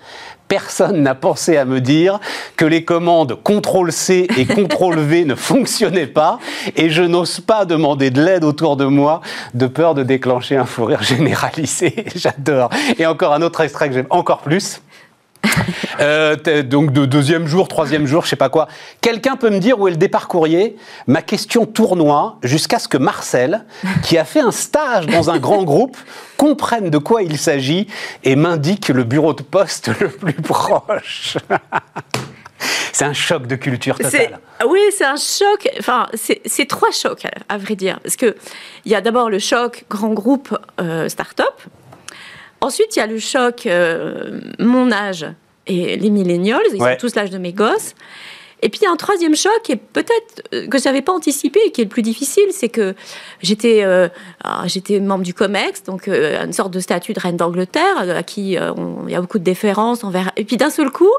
[0.48, 2.18] Personne n'a pensé à me dire
[2.56, 6.38] que les commandes CTRL-C et CTRL-V ne fonctionnaient pas
[6.76, 9.20] et je n'ose pas demander de l'aide autour de moi
[9.54, 12.04] de peur de déclencher un fou rire généralisé.
[12.16, 12.70] J'adore.
[12.98, 14.82] Et encore un autre extrait que j'aime encore plus.
[16.00, 18.68] Euh, donc de deuxième jour, troisième jour, je sais pas quoi.
[19.00, 20.76] Quelqu'un peut me dire où est le départ courrier
[21.06, 23.64] Ma question tournoie jusqu'à ce que Marcel,
[24.02, 25.96] qui a fait un stage dans un grand groupe,
[26.36, 27.86] comprenne de quoi il s'agit
[28.24, 31.38] et m'indique le bureau de poste le plus proche.
[32.92, 34.38] c'est un choc de culture totale.
[34.66, 35.68] Oui, c'est un choc.
[35.78, 37.98] Enfin, c'est trois chocs, à, vrai dire.
[38.00, 38.34] Parce qu'il
[38.86, 41.60] y a d'abord le choc grand groupe euh, start-up
[42.60, 45.26] Ensuite, il y a le choc, euh, mon âge
[45.70, 47.94] et les millennials, ils ont tous l'âge de mes gosses.
[48.62, 51.80] Et puis un troisième choc, et peut-être euh, que je n'avais pas anticipé, et qui
[51.80, 52.94] est le plus difficile, c'est que
[53.42, 54.08] j'étais euh,
[54.44, 58.22] ah, j'étais membre du COMEX, donc euh, une sorte de statut de reine d'Angleterre, à
[58.22, 60.30] qui il y a beaucoup de déférence envers.
[60.36, 61.10] Et puis d'un seul coup,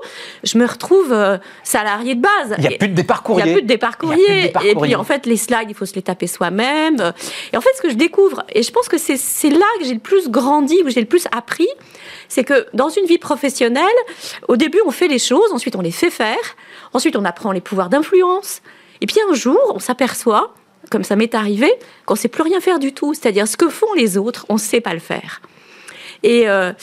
[0.44, 1.16] je me retrouve
[1.64, 2.56] salarié de base.
[2.58, 3.44] Il n'y a plus de départ courrier.
[3.44, 4.54] Il n'y a plus de départ courrier.
[4.66, 7.14] Et puis en fait, les slides, il faut se les taper soi-même.
[7.54, 9.94] Et en fait, ce que je découvre, et je pense que c'est là que j'ai
[9.94, 11.70] le plus grandi, où j'ai le plus appris,
[12.28, 13.86] c'est que dans une vie professionnelle,
[14.48, 16.56] au début, on fait les choses, ensuite on les fait faire.
[16.94, 18.62] Ensuite, on apprend les pouvoirs d'influence.
[19.02, 20.54] Et puis un jour, on s'aperçoit,
[20.90, 21.72] comme ça m'est arrivé,
[22.06, 23.14] qu'on ne sait plus rien faire du tout.
[23.14, 25.42] C'est-à-dire ce que font les autres, on ne sait pas le faire.
[26.24, 26.74] Et, euh,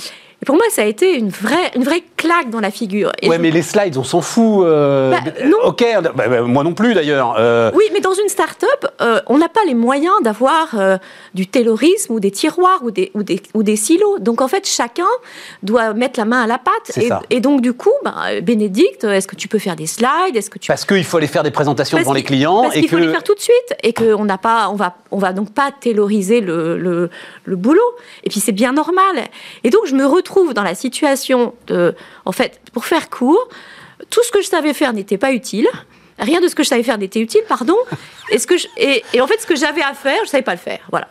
[0.40, 3.10] et pour moi, ça a été une vraie, une vraie claque dans la figure.
[3.22, 4.64] Oui, ouais, mais les slides, on s'en fout.
[4.64, 5.58] Euh, bah, non.
[5.64, 7.34] Ok, bah, bah, moi non plus d'ailleurs.
[7.38, 7.72] Euh.
[7.74, 10.76] Oui, mais dans une start-up, euh, on n'a pas les moyens d'avoir
[11.34, 14.20] du taylorisme ou des tiroirs ou des, ou, des, ou des silos.
[14.20, 15.08] Donc en fait, chacun
[15.64, 16.96] doit mettre la main à la pâte.
[16.96, 17.90] Et, et, donc du coup,
[18.42, 20.36] Bénédicte, est-ce que tu peux faire des slides?
[20.36, 22.80] Est-ce que tu Parce qu'il faut aller faire des présentations devant les clients parce et
[22.80, 25.32] qu'il faut les faire tout de suite et qu'on n'a pas, on va, on va
[25.32, 27.10] donc pas tayloriser le, le,
[27.44, 27.82] le boulot.
[28.22, 29.16] Et puis c'est bien normal.
[29.64, 33.48] Et donc je me retrouve trouve dans la situation de, en fait, pour faire court,
[34.10, 35.68] tout ce que je savais faire n'était pas utile.
[36.18, 37.76] Rien de ce que je savais faire n'était utile, pardon.
[38.30, 40.52] Et, ce que et, en fait, ce que j'avais à faire, je ne savais pas
[40.52, 40.80] le faire.
[40.90, 41.08] Voilà.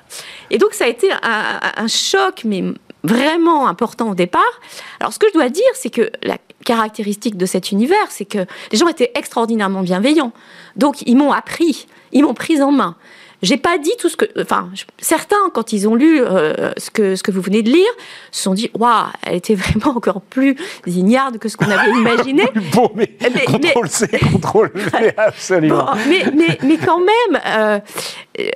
[0.51, 2.63] Et donc, ça a été un, choc, mais
[3.03, 4.62] vraiment important au départ.
[4.99, 8.45] Alors, ce que je dois dire, c'est que la caractéristique de cet univers, c'est que
[8.71, 10.34] les gens étaient extraordinairement bienveillants.
[10.75, 12.95] Donc, ils m'ont appris, ils m'ont prise en main.
[13.43, 14.26] J'ai pas dit tout ce que.
[14.41, 17.89] Enfin, certains, quand ils ont lu euh, ce, que, ce que vous venez de lire,
[18.32, 20.56] se sont dit Waouh, elle était vraiment encore plus
[20.88, 22.45] ignarde que ce qu'on avait imaginé.
[22.73, 25.91] bon, mais, contrôle C, contrôle V, absolument.
[26.08, 27.80] mais, mais, mais, quand même, euh,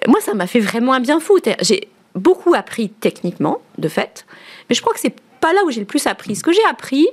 [0.07, 1.37] moi, ça m'a fait vraiment un bien fou.
[1.61, 4.25] J'ai beaucoup appris techniquement, de fait,
[4.67, 6.35] mais je crois que c'est pas là où j'ai le plus appris.
[6.35, 7.07] Ce que j'ai appris,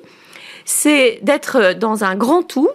[0.64, 2.70] c'est d'être dans un grand tout,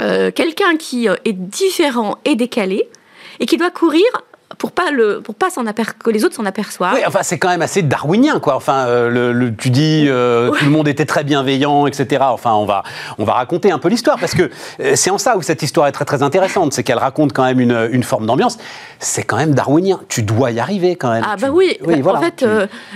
[0.00, 2.88] euh, quelqu'un qui est différent et décalé,
[3.40, 4.04] et qui doit courir
[4.56, 6.94] pour pas le pour pas s'en que les autres s'en aperçoivent.
[6.94, 8.56] Oui, enfin c'est quand même assez darwinien quoi.
[8.56, 12.24] Enfin euh, le, tu dis euh, tout le monde était très bienveillant, etc.
[12.28, 12.82] Enfin on va
[13.18, 15.86] on va raconter un peu l'histoire parce que euh, c'est en ça où cette histoire
[15.86, 18.58] est très très intéressante, c'est qu'elle raconte quand même une, une forme d'ambiance.
[18.98, 20.00] C'est quand même darwinien.
[20.08, 21.24] Tu dois y arriver quand même.
[21.26, 21.78] Ah bah oui.
[21.84, 22.44] en fait,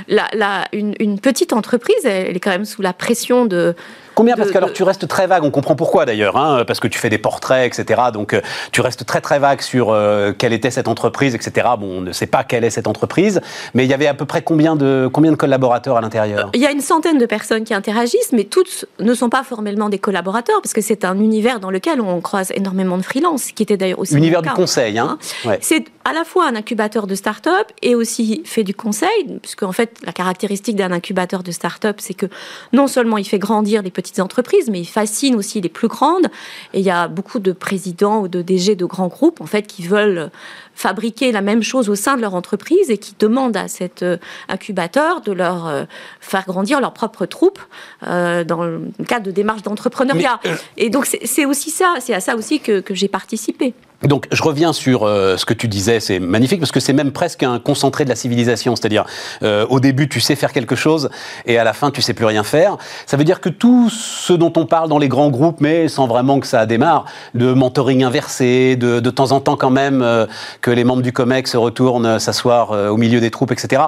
[0.09, 3.77] la, la, une, une, petite entreprise, elle est quand même sous la pression de
[4.15, 6.89] Combien Parce que alors tu restes très vague, on comprend pourquoi d'ailleurs, hein, parce que
[6.89, 8.01] tu fais des portraits, etc.
[8.13, 11.69] Donc euh, tu restes très très vague sur euh, quelle était cette entreprise, etc.
[11.79, 13.41] Bon, on ne sait pas quelle est cette entreprise,
[13.75, 16.51] mais il y avait à peu près combien de, combien de collaborateurs à l'intérieur?
[16.55, 19.89] Il y a une centaine de personnes qui interagissent, mais toutes ne sont pas formellement
[19.89, 23.63] des collaborateurs, parce que c'est un univers dans lequel on croise énormément de freelance, qui
[23.63, 24.17] était d'ailleurs aussi.
[24.17, 25.57] Univers du conseil, hein, hein.
[25.61, 29.73] C'est à la fois un incubateur de start-up et aussi fait du conseil, puisque en
[29.73, 32.27] fait la caractéristique d'un incubateur de start-up, c'est que
[32.73, 36.27] non seulement il fait grandir des petites entreprises, mais il fascine aussi les plus grandes.
[36.75, 39.67] Et il y a beaucoup de présidents ou de DG de grands groupes, en fait,
[39.67, 40.31] qui veulent
[40.75, 44.17] fabriquer la même chose au sein de leur entreprise et qui demandent à cet euh,
[44.49, 45.85] incubateur de leur euh,
[46.21, 47.61] faire grandir leur propre troupe
[48.07, 50.41] euh, dans le cadre de démarches d'entrepreneuriat.
[50.77, 53.75] Et donc c'est aussi ça, c'est à ça aussi que j'ai participé.
[54.03, 57.13] Donc je reviens sur euh, ce que tu disais, c'est magnifique parce que c'est même
[57.13, 59.05] presque un concentré de la civilisation, c'est-à-dire
[59.43, 61.09] euh, au début tu sais faire quelque chose
[61.47, 62.79] et à la fin tu sais plus rien faire.
[63.07, 66.07] Ça veut dire que tout ce dont on parle dans les grands groupes, mais sans
[66.07, 67.05] vraiment que ça démarre,
[67.35, 70.27] de mentoring inversé, de, de temps en temps quand même euh,
[70.63, 73.83] que les membres du COMEX se retournent s'asseoir au milieu des troupes, etc.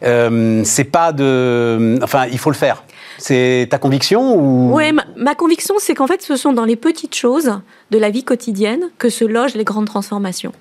[0.00, 2.82] c'est pas de, enfin il faut le faire.
[3.18, 4.74] C'est ta conviction ou...
[4.74, 7.52] Oui, ma, conviction, c'est qu'en fait, ce sont dans les petites choses
[7.90, 10.52] de la vie quotidienne que se logent les grandes transformations.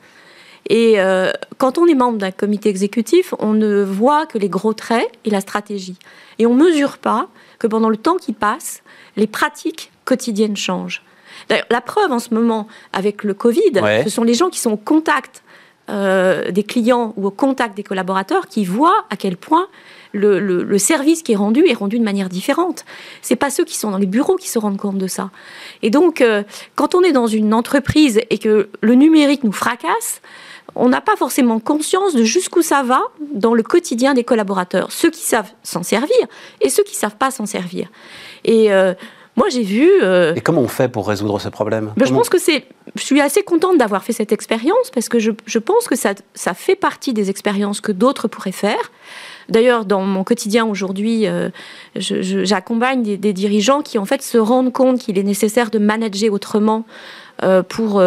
[0.70, 4.74] Et euh, quand on est membre d'un comité exécutif, on ne voit que les gros
[4.74, 5.98] traits et la stratégie.
[6.40, 7.28] Et on ne mesure pas
[7.60, 8.82] que pendant le temps qui passe,
[9.16, 11.04] les pratiques quotidiennes changent.
[11.50, 14.78] La preuve en ce moment avec le Covid, ce sont les gens qui sont au
[14.78, 15.44] contact
[15.88, 19.68] euh, des clients ou au contact des collaborateurs qui voient à quel point
[20.14, 22.86] le, service qui est rendu est rendu de manière différente.
[23.22, 25.30] C'est pas ceux qui sont dans les bureaux qui se rendent compte de ça.
[25.84, 26.42] Et donc, euh,
[26.74, 30.22] quand on est dans une entreprise et que le numérique nous fracasse,
[30.74, 34.92] on n'a pas forcément conscience de jusqu'où ça va dans le quotidien des collaborateurs.
[34.92, 36.18] Ceux qui savent s'en servir
[36.62, 37.90] et ceux qui savent pas s'en servir.
[38.44, 38.96] Et euh,
[39.38, 39.90] moi, j'ai vu.
[40.02, 41.92] Euh, et comment on fait pour résoudre ce problème?
[41.98, 42.66] Ben, Je pense que c'est.
[42.96, 46.14] Je suis assez contente d'avoir fait cette expérience parce que je, je pense que ça,
[46.34, 48.92] ça fait partie des expériences que d'autres pourraient faire.
[49.50, 51.50] D'ailleurs, dans mon quotidien aujourd'hui, euh,
[51.96, 56.86] j'accompagne des, dirigeants qui en fait se rendent compte qu'il est nécessaire de manager autrement
[57.44, 58.02] euh, pour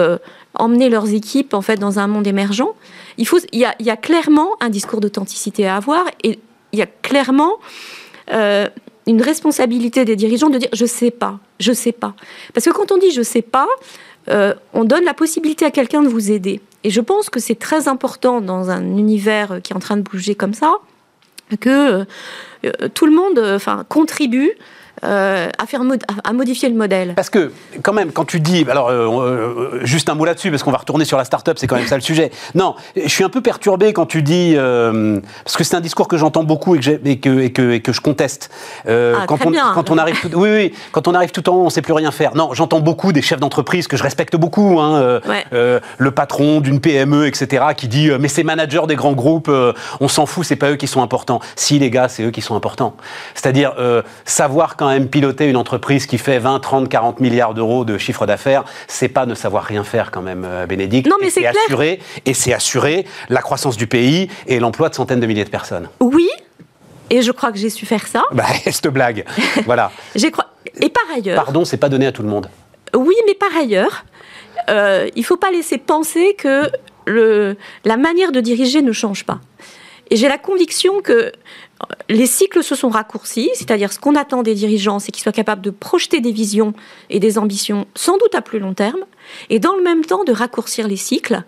[0.55, 2.71] emmener leurs équipes en fait dans un monde émergent.
[3.19, 6.39] Il faut, il y a, il y a clairement un discours d'authenticité à avoir et
[6.73, 7.59] il y a clairement
[9.09, 12.15] une responsabilité des dirigeants de dire je sais pas, je sais pas.
[12.55, 13.67] Parce que quand on dit je sais pas,
[14.75, 16.61] on donne la possibilité à quelqu'un de vous aider.
[16.85, 20.03] Et je pense que c'est très important dans un univers qui est en train de
[20.03, 20.77] bouger comme ça,
[21.61, 22.05] que
[22.65, 24.53] euh, tout le monde enfin, contribue
[25.05, 25.81] euh, à, faire
[26.25, 28.65] à modifier le modèle Parce que, quand même, quand tu dis.
[28.69, 31.67] Alors, euh, euh, juste un mot là-dessus, parce qu'on va retourner sur la start-up, c'est
[31.67, 32.31] quand même ça le sujet.
[32.55, 34.55] Non, je suis un peu perturbé quand tu dis.
[34.57, 37.81] parce que c'est un discours que j'entends beaucoup et que, et que, et que, et
[37.81, 38.51] que, je conteste.
[38.87, 39.73] Ah, quand, on, bien.
[39.75, 41.83] quand on arrive tout, oui, oui, quand on arrive tout en haut, on ne sait
[41.83, 42.35] plus rien faire.
[42.35, 44.81] Non, j'entends beaucoup des chefs d'entreprise que je respecte beaucoup.
[44.81, 45.21] Hein,
[45.53, 49.51] le patron d'une PME, etc., qui dit Mais ces managers des grands groupes,
[50.01, 51.41] on s'en fout, c'est pas eux qui sont importants.
[51.57, 52.95] Si, les gars, c'est eux qui sont importants.
[53.35, 53.75] C'est-à-dire
[54.25, 58.27] savoir quand même piloter une entreprise qui fait 20, 30, 40 milliards d'euros de chiffre
[58.27, 61.09] d'affaires, c'est pas ne savoir rien faire quand même, euh, Bénédicte.
[61.09, 65.21] Non, mais c'est assurer et c'est assurer la croissance du pays et l'emploi de centaines
[65.21, 65.89] de milliers de personnes.
[66.01, 66.29] Oui,
[67.11, 68.25] et je crois que j'ai su faire ça.
[68.33, 69.25] Bah, cette blague,
[69.65, 69.91] voilà.
[70.15, 70.29] j'ai
[70.81, 71.45] Et par ailleurs.
[71.45, 72.49] Pardon, c'est pas donné à tout le monde.
[72.95, 74.05] Oui, mais par ailleurs,
[74.69, 76.71] euh, il faut pas laisser penser que
[77.07, 79.41] le, la manière de diriger ne change pas.
[80.11, 81.33] Et j'ai la conviction que
[82.09, 85.63] les cycles se sont raccourcis, c'est-à-dire ce qu'on attend des dirigeants, c'est qu'ils soient capables
[85.63, 86.73] de projeter des visions
[87.11, 89.05] et des ambitions sans doute à plus long terme,
[89.51, 91.43] et dans le même temps de raccourcir les cycles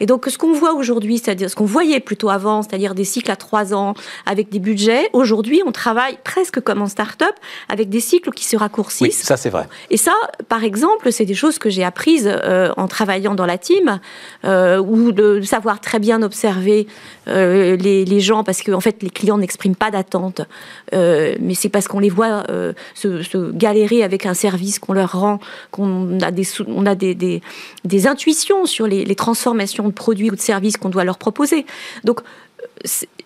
[0.00, 3.30] et donc, ce qu'on voit aujourd'hui, c'est-à-dire ce qu'on voyait plutôt avant, c'est-à-dire des cycles
[3.30, 3.94] à trois ans
[4.26, 7.34] avec des budgets, aujourd'hui, on travaille presque comme en start-up
[7.68, 9.00] avec des cycles qui se raccourcissent.
[9.02, 9.68] Oui, ça, c'est vrai.
[9.90, 10.12] Et ça,
[10.48, 14.00] par exemple, c'est des choses que j'ai apprises euh, en travaillant dans la team,
[14.44, 16.86] euh, ou de savoir très bien observer
[17.28, 20.42] euh, les, les, gens, parce qu'en en fait, les clients n'expriment pas d'attente,
[20.92, 22.44] mais c'est parce qu'on les voit
[22.94, 25.38] se, se, galérer avec un service qu'on leur rend,
[25.70, 27.42] qu'on a des, on a des, des,
[27.84, 31.66] des intuitions sur les, les transformations de produits ou de services qu'on doit leur proposer.
[32.04, 32.20] Donc,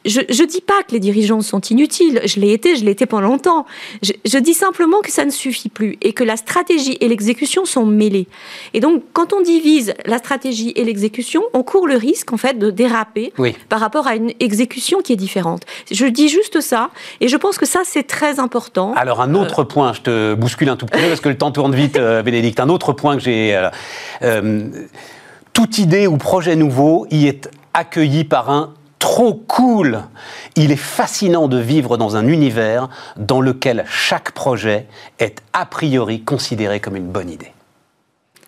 [0.07, 3.05] je ne dis pas que les dirigeants sont inutiles, je l'ai été, je l'ai été
[3.05, 3.66] pendant longtemps.
[4.03, 7.85] Je, dis simplement que ça ne suffit plus et que la stratégie et l'exécution sont
[7.85, 8.27] mêlées.
[8.73, 12.59] Et donc, quand on divise la stratégie et l'exécution, on court le risque en fait
[12.59, 13.33] de déraper
[13.68, 15.62] par rapport à une exécution qui est différente.
[15.90, 18.94] Je dis juste ça et je pense que ça c'est très important.
[18.94, 21.37] Alors un autre euh, point, je te bouscule un tout petit peu parce que le
[21.37, 22.61] temps tourne vite, euh, Bénédicte.
[22.61, 23.55] Un autre point que j'ai
[24.23, 24.62] euh,
[25.53, 30.03] toute idée ou projet nouveau y est accueilli par un trop cool.
[30.57, 34.87] Il est fascinant de vivre dans un univers dans lequel chaque projet
[35.19, 37.53] est a priori considéré comme une bonne idée.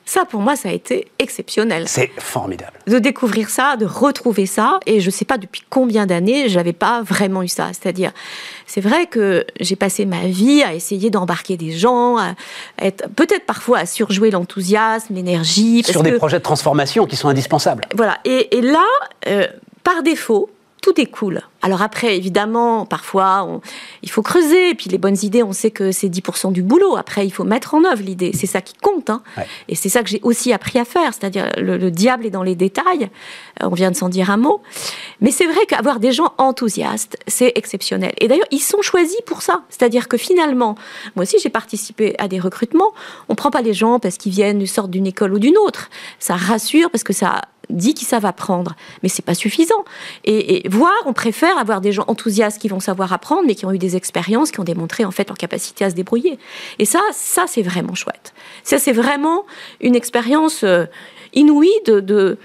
[0.04, 1.84] Ça, pour moi, ça a été exceptionnel.
[1.86, 2.72] C'est formidable.
[2.86, 4.80] De découvrir ça, de retrouver ça.
[4.86, 7.68] Et je ne sais pas depuis combien d'années, je n'avais pas vraiment eu ça.
[7.68, 8.12] C'est-à-dire,
[8.66, 12.34] c'est vrai que j'ai passé ma vie à essayer d'embarquer des gens, à
[12.80, 15.82] être peut-être parfois à surjouer l'enthousiasme, l'énergie.
[15.84, 17.84] Sur des projets de transformation qui sont indispensables.
[17.94, 18.18] Voilà.
[18.24, 18.84] Et, là,
[19.28, 19.46] euh,
[19.84, 20.50] par défaut,
[20.82, 21.40] tout est cool.
[21.62, 23.60] Alors après, évidemment, parfois,
[24.02, 24.70] il faut creuser.
[24.70, 26.96] Et puis les bonnes idées, on sait que c'est 10% du boulot.
[26.96, 28.32] Après, il faut mettre en œuvre l'idée.
[28.34, 29.08] C'est ça qui compte.
[29.08, 29.22] Hein.
[29.68, 31.14] Et c'est ça que j'ai aussi appris à faire.
[31.14, 33.08] C'est-à-dire, le, diable est dans les détails.
[33.62, 34.60] Euh, on vient de s'en dire un mot.
[35.20, 38.12] Mais c'est vrai qu'avoir des gens enthousiastes, c'est exceptionnel.
[38.18, 39.62] Et d'ailleurs, ils sont choisis pour ça.
[39.68, 40.74] C'est-à-dire que finalement,
[41.14, 42.90] moi aussi, j'ai participé à des recrutements.
[43.28, 45.90] On ne prend pas les gens parce qu'ils viennent, sortent d'une école ou d'une autre.
[46.18, 47.42] Ça rassure parce que ça
[47.72, 49.84] dit qu'ils savent apprendre, mais c'est pas suffisant.
[50.24, 53.66] Et, et, voir, on préfère avoir des gens enthousiastes qui vont savoir apprendre, mais qui
[53.66, 56.38] ont eu des expériences, qui ont démontré en fait leur capacité à se débrouiller.
[56.78, 58.34] Et ça, ça c'est vraiment chouette.
[58.62, 59.44] Ça, c'est vraiment
[59.80, 60.86] une expérience euh,
[61.34, 62.38] inouïe de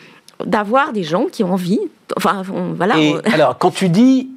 [0.46, 1.80] d'avoir des gens qui ont envie.
[2.16, 2.98] Enfin, voilà.
[3.00, 4.30] Et alors, quand tu dis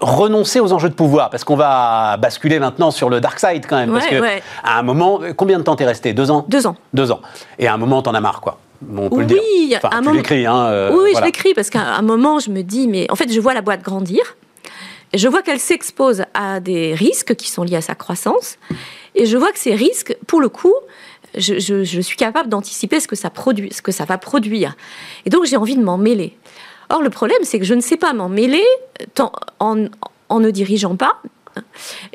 [0.00, 3.76] renoncer aux enjeux de pouvoir Parce qu'on va basculer maintenant sur le dark side quand
[3.76, 3.92] même.
[3.92, 4.22] parce que
[4.62, 6.12] à un moment, combien de temps t'es resté?
[6.12, 6.44] Deux ans?
[6.48, 6.76] Deux ans.
[6.92, 7.20] Deux ans.
[7.58, 9.80] Et à un moment, t'en as marre, quoi on peut oui, le dire.
[9.82, 12.62] Enfin, un tu l'écris, hein, euh, oui, je l'écris parce qu'à un moment, je me
[12.62, 14.36] dis, mais en fait, je vois la boîte grandir.
[15.12, 18.58] Je vois qu'elle s'expose à des risques qui sont liés à sa croissance.
[19.14, 20.74] Et je vois que ces risques, pour le coup,
[21.36, 24.76] je, suis capable d'anticiper ce que ça produit, ce que ça va produire.
[25.24, 26.36] Et donc, j'ai envie de m'en mêler.
[26.90, 28.64] Or, le problème, c'est que je ne sais pas m'en mêler
[29.60, 31.22] en, ne dirigeant pas.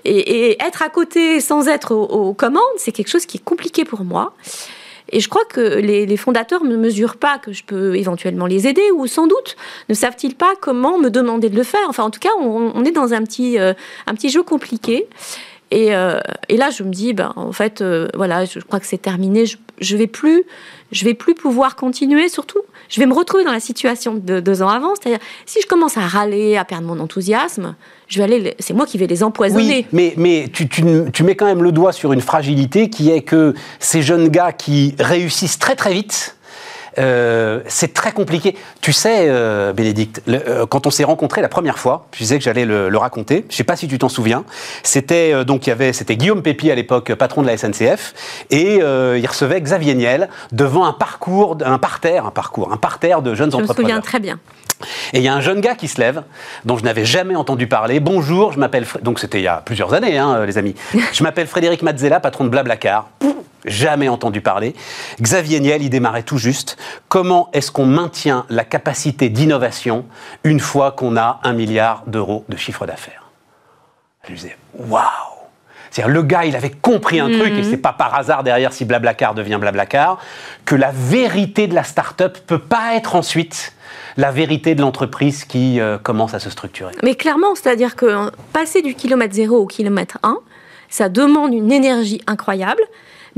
[0.03, 4.03] Et, être à côté sans être aux commandes, c'est quelque chose qui est compliqué pour
[4.03, 4.33] moi.
[5.11, 8.91] Et je crois que les, fondateurs ne mesurent pas que je peux éventuellement les aider,
[8.93, 9.55] ou sans doute
[9.89, 11.85] ne savent-ils pas comment me demander de le faire.
[11.87, 13.73] Enfin, en tout cas, on, est dans un petit, euh,
[14.07, 15.07] un petit jeu compliqué.
[15.71, 18.87] Et, euh, et, là, je me dis, ben, en fait, euh, voilà, je crois que
[18.87, 19.45] c'est terminé.
[19.45, 20.43] Je, je vais plus,
[20.91, 22.27] je vais plus pouvoir continuer.
[22.27, 24.95] Surtout, je vais me retrouver dans la situation de deux ans avant.
[24.95, 27.75] C'est-à-dire, si je commence à râler, à perdre mon enthousiasme,
[28.09, 29.85] je vais aller, c'est moi qui vais les empoisonner.
[29.93, 33.21] Mais, mais tu, tu, tu, mets quand même le doigt sur une fragilité qui est
[33.21, 36.35] que ces jeunes gars qui réussissent très très vite,
[36.97, 38.55] euh, c'est très compliqué.
[38.81, 42.43] Tu sais, euh, Bénédicte, euh, quand on s'est rencontrés la première fois, je disais que
[42.43, 43.45] j'allais le, raconter.
[43.49, 44.43] Je ne sais pas si tu t'en souviens.
[44.83, 48.13] C'était donc il y avait, c'était Guillaume Pépi à l'époque, patron de la SNCF,
[48.49, 53.35] et il recevait Xavier Niel devant un parcours, un parterre, un parcours, un parterre de
[53.35, 53.75] jeunes entrepreneurs.
[53.75, 54.39] Je me souviens très bien.
[55.13, 56.23] Et il y a un jeune gars qui se lève,
[56.65, 57.99] dont je n'avais jamais entendu parler.
[57.99, 58.85] Bonjour, je m'appelle.
[59.01, 60.75] Donc c'était il y a plusieurs années, hein, les amis.
[61.13, 63.09] Je m'appelle Frédéric Mazzella, patron de Blablacar.
[63.65, 64.73] Jamais entendu parler.
[65.21, 66.77] Xavier Niel, il démarrait tout juste.
[67.09, 70.05] Comment est-ce qu'on maintient la capacité d'innovation
[70.43, 73.23] une fois qu'on a un milliard d'euros de chiffre d'affaires?
[74.23, 75.39] Je lui disais, waouh
[75.91, 77.63] c'est-à-dire, le gars, il avait compris un truc, et mhm.
[77.63, 80.19] c'est pas par hasard derrière si Blablacar devient Blablacar,
[80.65, 83.73] que la vérité de la start-up peut pas être ensuite
[84.17, 86.93] la vérité de l'entreprise qui euh, commence à se structurer.
[87.03, 90.37] Mais clairement, c'est-à-dire que passer du kilomètre 0 au kilomètre 1,
[90.89, 92.81] ça demande une énergie incroyable.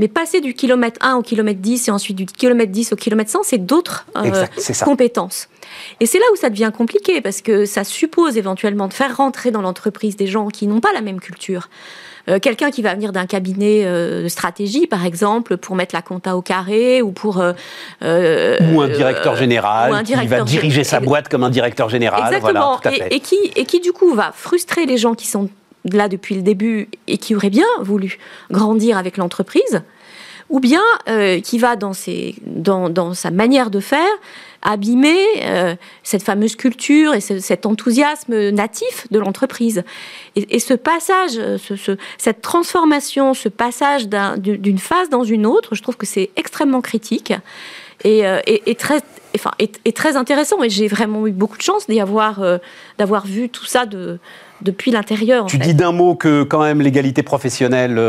[0.02, 3.30] Mais passer du kilomètre 1 au kilomètre 10 et ensuite du kilomètre 10 au kilomètre
[3.30, 4.46] 100, c'est d'autres euh,
[4.84, 5.48] compétences.
[6.00, 9.52] Et c'est là où ça devient compliqué parce que ça suppose éventuellement de faire rentrer
[9.52, 11.68] dans l'entreprise des gens qui n'ont pas la même culture.
[12.42, 16.42] quelqu'un qui va venir d'un cabinet de stratégie, par exemple, pour mettre la compta au
[16.42, 17.36] carré ou pour...
[17.36, 17.44] ou
[18.02, 22.34] un directeur général qui va diriger sa boîte comme un directeur général.
[22.34, 22.80] Exactement.
[23.08, 25.48] Et, qui, et qui, du coup, va frustrer les gens qui sont
[25.84, 28.18] là depuis le début et qui auraient bien voulu
[28.50, 29.82] grandir avec l'entreprise,
[30.48, 30.82] ou bien
[31.42, 34.18] qui va dans, ses, dans, dans, sa manière de faire
[34.62, 39.82] abîmer euh, cette fameuse culture et cet enthousiasme natif de l'entreprise.
[40.36, 45.82] Et, ce passage, euh, ce, cette transformation, ce passage d'une phase dans une autre, je
[45.82, 47.32] trouve que c'est extrêmement critique
[48.04, 48.40] et, euh,
[48.78, 49.00] très,
[49.34, 49.50] enfin,
[49.94, 50.62] très intéressant.
[50.62, 54.18] Et j'ai vraiment eu beaucoup de chance d'avoir vu tout ça de,
[54.62, 55.46] depuis l'intérieur.
[55.46, 58.00] Tu dis d'un mot que quand même l'égalité professionnelle,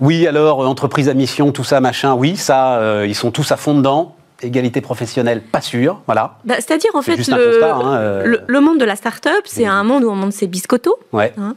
[0.00, 3.74] oui alors entreprise à mission, tout ça machin, oui ça, ils sont tous à fond
[3.74, 6.38] dedans égalité professionnelle, pas sûr, voilà.
[6.44, 8.38] Bah, c'est-à-dire, en fait, hein, euh.
[8.46, 10.98] le, monde de la start-up, c'est un monde où on monte ses biscottos.
[11.12, 11.32] Ouais.
[11.38, 11.54] Hein.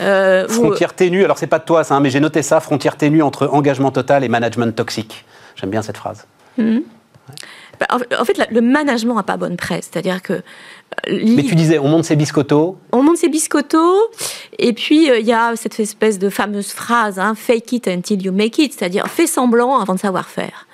[0.00, 2.96] Euh, frontière ténue, alors c'est pas de toi ça, hein, mais j'ai noté ça, frontière
[2.96, 5.24] ténue entre engagement total et management toxique.
[5.56, 6.26] J'aime bien cette phrase.
[6.56, 6.82] Mhm.
[7.78, 7.86] Bah,
[8.18, 10.42] en fait, le management n'a pas bonne presse, c'est-à-dire que...
[11.08, 12.76] Euh, mais tu disais, on monte ses biscottos.
[12.92, 14.10] On monte ses biscottos,
[14.58, 18.58] et puis il y a cette espèce de fameuse phrase, fake it until you make
[18.58, 20.66] it, c'est-à-dire fais semblant avant de savoir faire.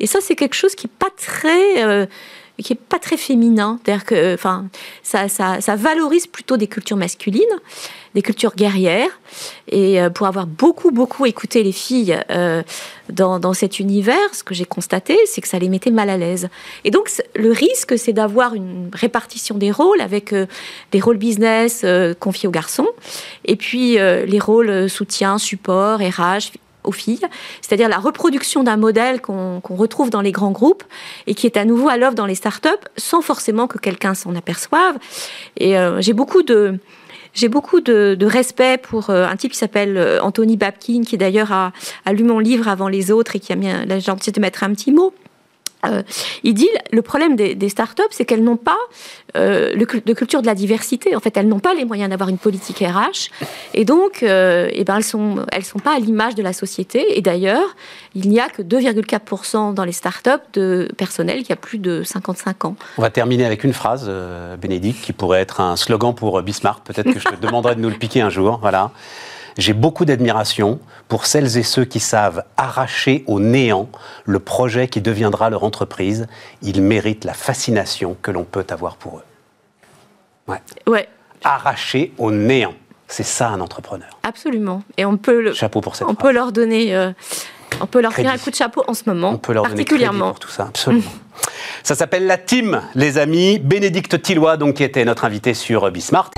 [0.00, 2.06] Et ça, c'est quelque chose qui n'est pas très euh,
[2.62, 4.66] qui est pas très féminin, c'est-à-dire que, enfin,
[5.02, 7.42] ça, ça, ça, valorise plutôt des cultures masculines,
[8.14, 9.10] des cultures guerrières,
[9.68, 12.62] et euh, pour avoir beaucoup, beaucoup écouté les filles euh,
[13.08, 16.16] dans, dans, cet univers, ce que j'ai constaté, c'est que ça les mettait mal à
[16.16, 16.48] l'aise.
[16.84, 20.34] Et donc, le risque, c'est d'avoir une répartition des rôles avec
[20.92, 21.84] des rôles business
[22.20, 22.88] confiés aux garçons,
[23.44, 26.52] et puis les rôles soutien, support, RH,
[26.84, 27.20] aux filles,
[27.60, 30.84] c'est-à-dire la reproduction d'un modèle qu'on retrouve dans les grands groupes
[31.26, 34.34] et qui est à nouveau à l'œuvre dans les startups sans forcément que quelqu'un s'en
[34.34, 34.96] aperçoive.
[35.56, 36.78] Et euh, j'ai beaucoup de
[37.34, 41.52] j'ai beaucoup de, respect pour euh, un type qui s'appelle euh, Anthony Babkin, qui d'ailleurs
[41.52, 41.72] a,
[42.04, 44.64] a, lu mon livre avant les autres et qui a mis la gentillesse de mettre
[44.64, 45.12] un petit mot.
[45.86, 46.02] Euh,
[46.42, 48.78] il dit le problème des, des startups, c'est qu'elles n'ont pas
[49.36, 51.16] euh, le, de culture de la diversité.
[51.16, 53.30] En fait, elles n'ont pas les moyens d'avoir une politique RH,
[53.74, 57.18] et donc, euh, eh ben, elles sont, elles sont pas à l'image de la société.
[57.18, 57.74] Et d'ailleurs,
[58.14, 62.64] il n'y a que 2,4% dans les startups de personnel qui a plus de 55
[62.64, 62.76] ans.
[62.98, 64.10] On va terminer avec une phrase,
[64.60, 66.84] Bénédicte, qui pourrait être un slogan pour Bismarck.
[66.84, 68.58] Peut-être que je te demanderai de nous le piquer un jour.
[68.60, 68.90] Voilà.
[69.58, 73.88] J'ai beaucoup d'admiration pour celles et ceux qui savent arracher au néant
[74.24, 76.26] le projet qui deviendra leur entreprise.
[76.62, 79.24] Ils méritent la fascination que l'on peut avoir pour eux.
[80.48, 80.60] Ouais.
[80.86, 81.08] ouais.
[81.44, 82.74] Arracher au néant.
[83.08, 84.18] C'est ça un entrepreneur.
[84.22, 84.82] Absolument.
[84.96, 87.12] Et on peut le, chapeau pour cette on peut leur donner euh,
[87.80, 90.30] on peut leur faire un coup de chapeau en ce moment, on peut leur particulièrement.
[90.30, 91.10] pour tout ça, absolument.
[91.82, 93.58] ça s'appelle la team, les amis.
[93.58, 96.30] Bénédicte Tillois, donc qui était notre invité sur Bismart.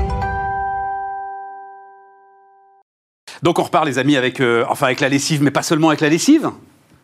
[3.44, 6.00] Donc on repart les amis avec, euh, enfin avec la lessive, mais pas seulement avec
[6.00, 6.50] la lessive.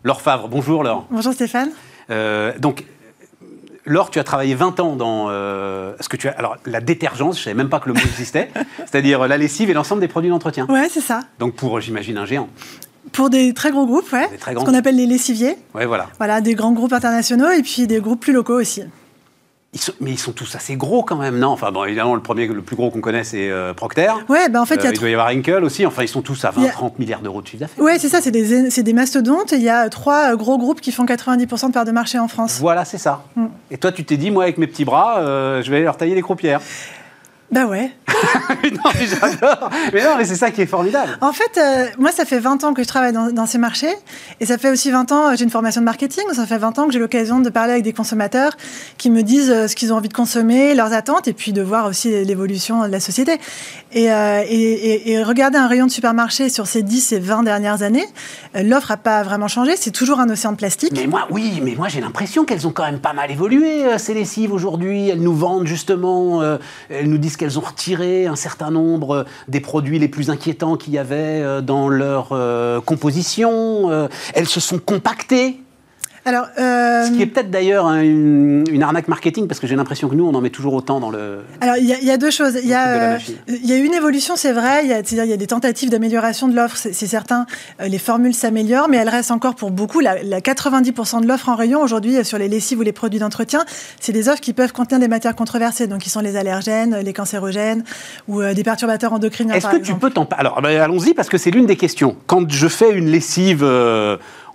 [0.05, 1.07] Laure Favre, bonjour Laure.
[1.11, 1.68] Bonjour Stéphane.
[2.09, 2.87] Euh, donc
[3.85, 6.33] Laure, tu as travaillé 20 ans dans euh, ce que tu as.
[6.33, 9.68] Alors, la détergence, je ne savais même pas que le mot existait, c'est-à-dire la lessive
[9.68, 10.64] et l'ensemble des produits d'entretien.
[10.70, 11.20] Ouais, c'est ça.
[11.38, 12.48] Donc, pour, j'imagine, un géant.
[13.12, 14.31] Pour des très gros groupes, ouais.
[14.42, 15.57] ce qu'on appelle les lessiviers.
[15.74, 16.09] Ouais, voilà.
[16.16, 18.83] Voilà, des grands groupes internationaux et puis des groupes plus locaux aussi
[20.00, 21.48] mais ils sont tous assez gros quand même, non?
[21.48, 24.11] Enfin, bon, évidemment, le premier, le plus gros qu'on connaît, c'est euh, Procter.
[24.28, 25.87] Ouais, ben en fait, il, y a euh, il doit y avoir Henkel aussi.
[25.87, 27.85] Enfin, ils sont tous à 20-30 milliards d'euros de chiffre d'affaires.
[27.85, 29.52] Ouais, c'est ça, c'est des, des mastodontes.
[29.52, 32.59] Il y a trois gros groupes qui font 90% de part de marché en France.
[32.59, 33.22] Voilà, c'est ça.
[33.37, 33.46] Mm.
[33.70, 35.96] Et toi, tu t'es dit, moi, avec mes petits bras, euh, je vais aller leur
[35.96, 36.61] tailler les croupières.
[37.50, 37.90] Bah ouais.
[38.72, 39.70] non, mais j'adore.
[39.92, 41.18] Mais non, mais c'est ça qui est formidable.
[41.20, 43.92] En fait, euh, moi, ça fait 20 ans que je travaille dans, ces marchés.
[44.40, 46.24] Et ça fait aussi 20 ans, euh, j'ai une formation de marketing.
[46.32, 48.52] Ça fait 20 ans que j'ai l'occasion de parler avec des consommateurs
[48.98, 51.62] qui me disent euh, ce qu'ils ont envie de consommer, leurs attentes, et puis de
[51.62, 53.38] voir aussi l'évolution de la société.
[53.92, 58.06] Et, et, regarder un rayon de supermarché sur ces 10 et 20 dernières années,
[58.54, 59.72] l'offre n'a pas vraiment changé.
[59.76, 60.92] C'est toujours un océan de plastique.
[60.94, 64.14] Mais moi, oui, mais moi, j'ai l'impression qu'elles ont quand même pas mal évolué, ces
[64.14, 65.08] lessives, aujourd'hui.
[65.08, 66.40] Elles nous vendent justement,
[66.88, 70.92] elles nous disent qu'elles ont retiré un certain nombre des produits les plus inquiétants qu'il
[70.92, 73.90] y avait euh, dans leur euh, composition.
[73.90, 75.59] Euh, elles se sont compactées.
[76.24, 77.06] Alors, euh...
[77.06, 80.35] Ce qui est peut-être d'ailleurs une, arnaque marketing, parce que j'ai l'impression que nous, on
[80.35, 81.40] en met toujours autant dans le.
[81.61, 82.59] Alors, il y, a deux choses.
[82.62, 84.85] Il y, a, il y a une évolution, c'est vrai.
[84.85, 87.46] Il y a, il y a des tentatives d'amélioration de l'offre, c'est certain.
[87.80, 90.00] Euh, les formules s'améliorent, mais elles restent encore pour beaucoup.
[90.00, 93.64] La, 90% de l'offre en rayon aujourd'hui euh, sur les lessives ou les produits d'entretien,
[94.00, 97.12] c'est des offres qui peuvent contenir des matières controversées, donc qui sont les allergènes, les
[97.12, 97.85] cancérogènes
[98.28, 99.54] ou euh, des perturbateurs endocriniens.
[99.54, 102.16] Est-ce que tu peux t'en Alors, ben, allons-y, parce que c'est l'une des questions.
[102.26, 103.64] Quand je fais une lessive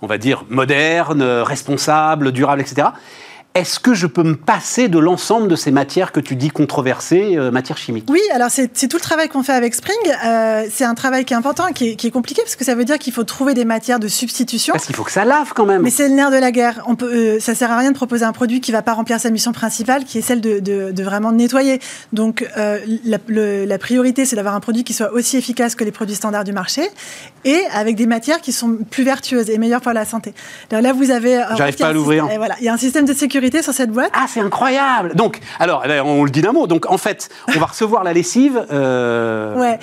[0.02, 2.88] on va dire, moderne, responsable, durable, etc.
[3.56, 7.38] est-ce que je peux me passer de l'ensemble de ces matières que tu dis controversées,
[7.38, 8.04] euh, matières chimiques?
[8.10, 9.96] Oui, alors c'est tout le travail qu'on fait avec Spring.
[10.26, 12.98] Euh, c'est un travail qui est important, qui est, compliqué, parce que ça veut dire
[12.98, 14.74] qu'il faut trouver des matières de substitution.
[14.74, 15.80] Parce qu'il faut que ça lave quand même.
[15.80, 16.82] Mais c'est le nerf de la guerre.
[16.86, 18.92] On peut, euh, ça sert à rien de proposer un produit qui ne va pas
[18.92, 21.80] remplir sa mission principale, qui est celle de, vraiment nettoyer.
[22.12, 26.16] Donc la, la priorité, c'est d'avoir un produit qui soit aussi efficace que les produits
[26.16, 26.82] standards du marché,
[27.44, 30.34] et avec des matières qui sont plus vertueuses et meilleures pour la santé.
[30.70, 31.42] Alors là, vous avez...
[31.56, 32.28] J'arrive pas à l'ouvrir.
[32.36, 34.10] Voilà, il y a un système de sécurité sur cette boîte?
[34.14, 36.66] Ah, c'est incroyable Donc, alors, eh ben, on le dit d'un mot.
[36.66, 38.66] Donc, en fait, on va recevoir la lessive.
[38.70, 39.78] Euh, ouais.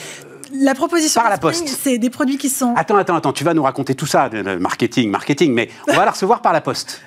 [0.59, 1.67] La proposition par la poste.
[1.67, 2.73] C'est des produits qui sont.
[2.75, 3.33] Attends, attends, attends.
[3.33, 6.61] Tu vas nous raconter tout ça, marketing, marketing, mais on va la recevoir par la
[6.61, 7.01] poste.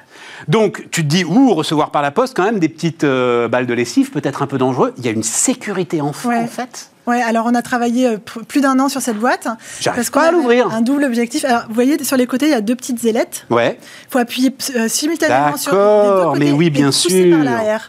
[0.49, 3.66] Donc, tu te dis, ou recevoir par la poste, quand même, des petites euh, balles
[3.66, 4.93] de lessive, peut-être un peu dangereux.
[4.99, 6.91] Il y a une sécurité en, en fait.
[7.07, 8.16] Oui, alors on a travaillé euh,
[8.49, 9.47] plus d'un an sur cette boîte.
[9.80, 10.72] J'arrive pas à l'ouvrir.
[10.72, 11.45] Un double objectif.
[11.45, 13.47] Alors, vous voyez, sur les côtés, il y a deux petites ailettes.
[13.49, 13.78] Ouais.
[13.80, 17.37] Il faut appuyer euh, simultanément sur les deux côtés mais oui, bien et sûr.
[17.37, 17.89] par l'arrière.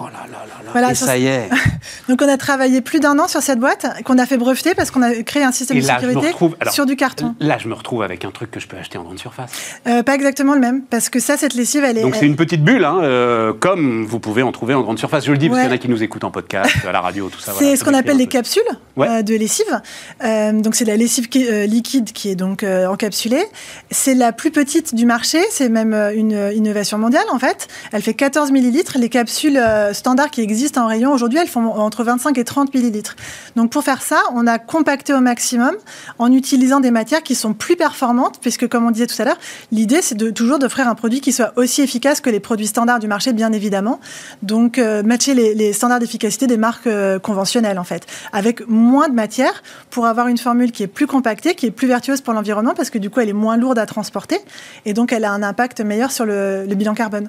[0.00, 0.90] Oh là là là là.
[0.90, 1.48] et ça y est.
[2.08, 4.90] Donc on a travaillé plus d'un an sur cette boîte qu'on a fait breveter parce
[4.90, 6.32] qu'on a créé un système de sécurité
[6.70, 7.34] sur du carton.
[7.40, 9.50] Là, je me retrouve avec un truc que je peux acheter en grande surface.
[9.86, 12.02] Euh, pas exactement le même parce que ça, cette lessive, elle est.
[12.02, 15.24] Donc c'est une petite bulle, hein, euh, comme vous pouvez en trouver en grande surface.
[15.24, 17.00] Je le dis parce qu'il y en a qui nous écoutent en podcast, à la
[17.00, 17.52] radio, tout ça.
[17.56, 18.62] C'est ce qu'on appelle les capsules
[18.98, 19.80] euh, de lessive.
[20.20, 21.28] donc c'est la lessive
[21.66, 23.44] liquide qui est donc encapsulée.
[23.90, 25.38] C'est la plus petite du marché.
[25.50, 27.68] C'est même une innovation mondiale en fait.
[27.92, 28.98] Elle fait 14 millilitres.
[28.98, 32.74] Les capsules euh, standards qui existent en rayon, aujourd'hui, elles font entre 25 et 30
[32.74, 33.14] millilitres.
[33.56, 35.74] Donc pour faire ça, on a compacté au maximum
[36.18, 39.38] en utilisant des matières qui sont plus performantes, puisque comme on disait tout à l'heure,
[39.72, 43.00] l'idée c'est de toujours d'offrir un produit qui soit aussi efficace que les produits standards
[43.00, 44.00] du marché, bien évidemment.
[44.42, 49.14] Donc euh, matcher les, standards d'efficacité des marques euh, conventionnelles en fait, avec moins de
[49.14, 52.74] matière pour avoir une formule qui est plus compactée, qui est plus vertueuse pour l'environnement,
[52.74, 54.38] parce que du coup elle est moins lourde à transporter
[54.86, 57.28] et donc elle a un impact meilleur sur le bilan carbone.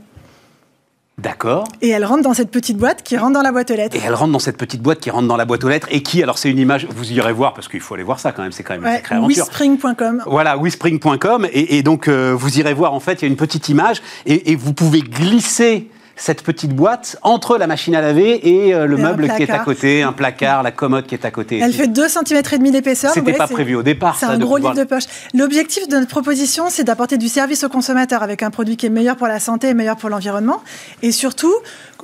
[1.19, 1.67] D'accord.
[1.81, 3.95] Et elle rentre dans cette petite boîte qui rentre dans la boîte aux lettres.
[3.95, 6.03] Et elle rentre dans cette petite boîte qui rentre dans la boîte aux lettres et
[6.03, 8.43] qui, alors c'est une image, vous irez voir parce qu'il faut aller voir ça quand
[8.43, 9.45] même, c'est quand même une sacrée aventure.
[9.45, 10.23] Whispring.com.
[10.27, 13.35] Voilà, whispring.com et, et, donc euh, vous irez voir en fait, il y a une
[13.35, 18.65] petite image et, et vous pouvez glisser cette petite boîte entre la machine à laver
[18.65, 21.31] et euh, le meuble qui est à côté, un placard, la commode qui est à
[21.31, 21.59] côté.
[21.59, 23.11] Elle fait 2 cm et demi d'épaisseur.
[23.13, 24.17] C'était pas prévu au départ.
[24.19, 25.03] C'est un gros livre de poche.
[25.33, 28.89] L'objectif de notre proposition, c'est d'apporter du service au consommateur avec un produit qui est
[28.89, 30.61] meilleur pour la santé et meilleur pour l'environnement.
[31.03, 31.53] Et surtout,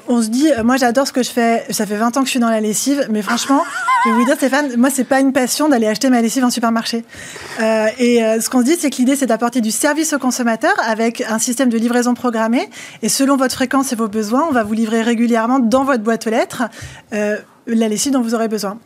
[0.07, 2.25] on se dit, euh, moi j'adore ce que je fais, ça fait 20 ans que
[2.25, 3.61] je suis dans la lessive, mais franchement,
[4.03, 6.49] je vais vous dire Stéphane, moi c'est pas une passion d'aller acheter ma lessive en
[6.49, 7.05] supermarché.
[7.61, 10.73] Euh, et ce qu'on se dit, c'est que l'idée c'est d'apporter du service au consommateur
[10.85, 12.69] avec un système de livraison programmé,
[13.01, 16.27] et selon votre fréquence et vos besoins, on va vous livrer régulièrement dans votre boîte
[16.27, 16.63] aux lettres
[17.13, 17.37] euh,
[17.67, 18.77] la lessive dont vous aurez besoin.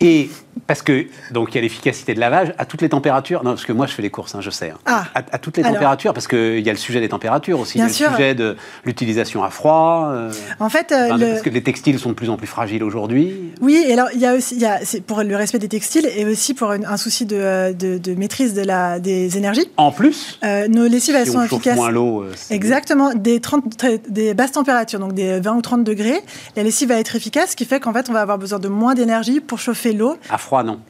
[0.00, 0.30] Et
[0.66, 3.44] parce que, donc, il y a l'efficacité de lavage à toutes les températures.
[3.44, 4.70] Non, parce que moi, je fais les courses, hein, je sais.
[4.70, 4.78] Hein.
[4.86, 5.04] Ah.
[5.14, 7.78] à, toutes les températures, parce qu'il y a le sujet des températures aussi.
[7.78, 10.10] Bien il y a le sujet de l'utilisation à froid.
[10.12, 13.52] Euh, en fait, euh, parce que les textiles sont de plus en plus fragiles aujourd'hui.
[13.60, 16.24] Oui, et alors, il y a aussi, y a, pour le respect des textiles et
[16.24, 19.68] aussi pour un souci de, de, maîtrise de la, des énergies.
[19.76, 21.76] En plus, euh, nos lessives, elles sont efficaces.
[21.76, 22.24] moins l'eau.
[22.50, 23.64] Exactement, des, 30,
[24.08, 26.20] des basses températures, donc des 20 ou 30 degrés.
[26.56, 28.68] La lessive va être efficace, ce qui fait qu'en fait, on va avoir besoin de
[28.68, 30.16] moins d'énergie pour chauffer l'eau.
[30.30, 30.80] À froid, non.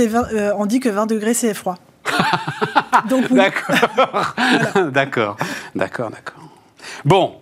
[0.00, 1.76] Euh, on dit que 20 degrés, c'est froid.
[3.30, 4.34] D'accord.
[4.92, 5.36] D'accord.
[5.74, 6.42] D'accord, d'accord.
[7.04, 7.36] Bon,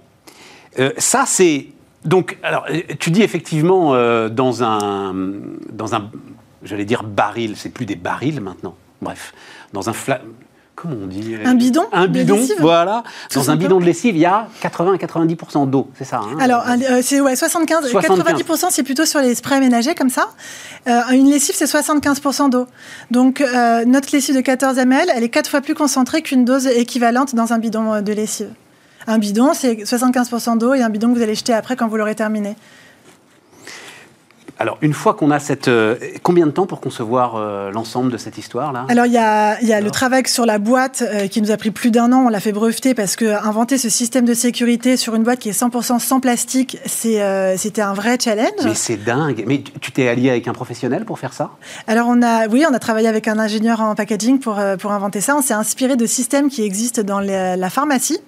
[0.79, 1.69] euh, ça c'est.
[2.05, 2.67] Donc, alors,
[2.99, 5.15] tu dis effectivement euh, dans un.
[5.71, 6.11] Dans un.
[6.63, 8.75] J'allais dire baril, c'est plus des barils maintenant.
[9.01, 9.33] Bref,
[9.73, 10.21] dans un fla
[10.81, 13.03] comment on dit Un bidon Un bidon, voilà.
[13.35, 16.39] Dans un bidon de lessive, il y a 80 à 90% d'eau, c'est ça hein
[16.41, 20.31] Alors, euh, c'est ouais, 75, 90% c'est plutôt sur les sprays ménagers comme ça.
[20.89, 22.67] Euh, une lessive, c'est 75% d'eau.
[23.11, 26.67] Donc, euh, notre lessive de 14 ml, elle est quatre fois plus concentrée qu'une dose
[26.67, 28.51] équivalente dans un bidon de lessive.
[29.07, 31.97] Un bidon, c'est 75% d'eau et un bidon que vous allez jeter après quand vous
[31.97, 32.57] l'aurez terminé.
[34.61, 35.69] Alors, une fois qu'on a cette...
[35.69, 38.85] Euh, combien de temps pour concevoir euh, l'ensemble de cette histoire-là?
[38.91, 41.91] Alors, il y a, le travail sur la boîte euh, qui nous a pris plus
[41.91, 42.27] d'un an.
[42.27, 45.49] On l'a fait breveter parce que inventer ce système de sécurité sur une boîte qui
[45.49, 48.51] est 100% sans plastique, c'était un vrai challenge.
[48.63, 49.45] Mais c'est dingue.
[49.47, 51.53] Mais tu t'es allié avec un professionnel pour faire ça?
[51.87, 55.23] Alors, on a, oui, on a travaillé avec un ingénieur en packaging pour, pour inventer
[55.23, 55.37] ça.
[55.37, 58.21] On s'est inspiré de systèmes qui existent dans la pharmacie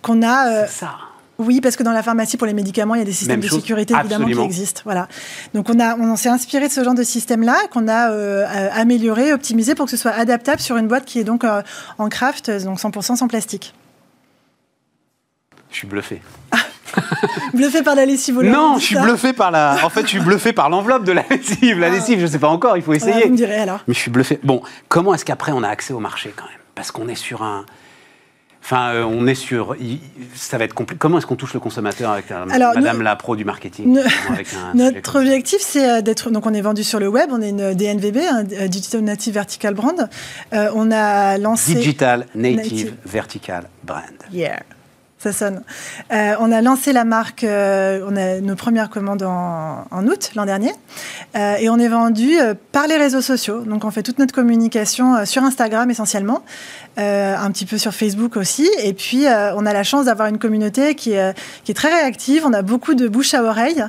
[0.00, 0.64] qu'on a...
[0.64, 1.09] C'est ça
[1.40, 3.48] oui, parce que dans la pharmacie, pour les médicaments, il y a des systèmes de
[3.48, 4.82] sécurité évidemment qui existent.
[4.84, 5.08] Voilà.
[5.54, 9.32] Donc on, a, on s'est inspiré de ce genre de système-là, qu'on a euh, amélioré,
[9.32, 11.62] optimisé pour que ce soit adaptable sur une boîte qui est donc euh,
[11.98, 13.74] en craft, donc 100% sans plastique.
[15.70, 16.20] Je suis bluffé.
[17.54, 19.78] bluffé par la lessive Non, je suis bluffé par la.
[19.84, 21.78] En fait, je suis bluffé par l'enveloppe de la lessive.
[21.78, 21.90] La ah.
[21.90, 23.24] lessive, je ne sais pas encore, il faut essayer.
[23.24, 23.80] vous me direz alors.
[23.88, 24.38] Mais je suis bluffé.
[24.42, 26.60] Bon, comment est-ce qu'après on a accès au marché quand même?
[26.74, 27.64] Parce qu'on est sur un
[28.62, 29.76] Enfin, euh, on est sur.
[30.34, 30.98] Ça va être compliqué.
[30.98, 33.98] Comment est-ce qu'on touche le consommateur avec euh, Madame la pro du marketing
[34.74, 36.30] Notre objectif, c'est euh, d'être.
[36.30, 37.30] Donc, on est vendu sur le web.
[37.32, 40.08] On est une DNVB, un Digital Native Vertical Brand.
[40.52, 41.74] on a lancé.
[41.74, 44.04] Digital Native, Vertical Brand.
[44.32, 44.60] Yeah
[45.22, 45.62] ça sonne.
[46.12, 50.46] Euh, on a lancé la marque, euh, on a nos premières commandes en, août l'an
[50.46, 50.72] dernier,
[51.36, 52.36] euh, et on est vendu
[52.72, 53.60] par les réseaux sociaux.
[53.60, 56.42] Donc on fait toute notre communication sur Instagram essentiellement,
[56.96, 60.94] un petit peu sur Facebook aussi, et puis on a la chance d'avoir une communauté
[60.94, 62.44] qui est, qui est, très réactive.
[62.46, 63.84] On a beaucoup de bouche à oreille.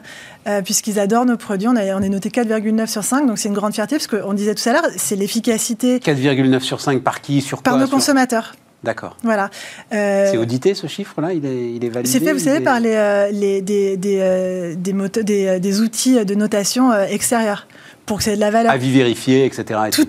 [0.66, 1.68] puisqu'ils adorent nos produits.
[1.68, 4.56] On, on est noté 4,9 sur 5, donc c'est une grande fierté, parce qu'on disait
[4.56, 6.00] tout à l'heure, c'est l'efficacité.
[6.00, 8.54] 4,9 sur 5 par qui Sur quoi Par nos consommateurs.
[8.84, 9.16] D'accord.
[9.22, 9.50] Voilà.
[9.94, 11.34] Euh, c'est audité ce chiffre-là?
[11.34, 14.18] Il est, il est validé C'est fait, vous savez, par les, euh, les, des, des,
[14.20, 17.68] euh, des, des, outils de notation extérieurs
[18.06, 18.72] pour que c'est de la valeur.
[18.72, 19.80] Avis vérifié, etc.
[19.92, 20.08] Tout,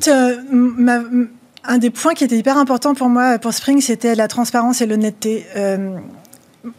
[1.64, 4.86] un des points qui était hyper important pour moi, pour Spring, c'était la transparence et
[4.86, 5.44] l'honnêteté.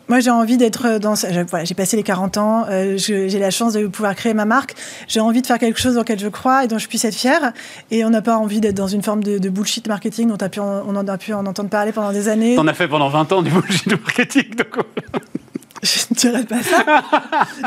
[0.07, 1.13] Moi, j'ai envie d'être dans.
[1.49, 4.75] Voilà, j'ai passé les 40 ans, euh, j'ai la chance de pouvoir créer ma marque.
[5.07, 7.15] J'ai envie de faire quelque chose dans lequel je crois et dont je puisse être
[7.15, 7.51] fière.
[7.91, 11.07] Et on n'a pas envie d'être dans une forme de, bullshit marketing dont on en
[11.07, 12.55] a pu en entendre parler pendant des années.
[12.55, 14.53] T'en as fait pendant 20 ans du bullshit marketing.
[15.85, 16.85] je ne dirais pas ça,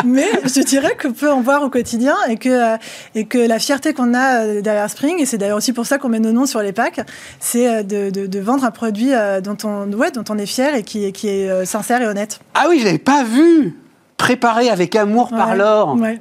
[0.05, 2.77] mais je dirais qu'on peut en voir au quotidien et que, euh,
[3.15, 5.99] et que la fierté qu'on a euh, derrière Spring, et c'est d'ailleurs aussi pour ça
[5.99, 7.01] qu'on met nos noms sur les packs,
[7.41, 9.11] c'est euh, de, de, vendre un produit
[9.43, 12.41] dont on, ouais, dont on est fier et qui, qui est sincère et honnête.
[12.55, 13.77] Ah oui, je l'avais pas vu
[14.17, 15.95] Préparé avec amour par l'or.
[15.97, 16.21] Ouais.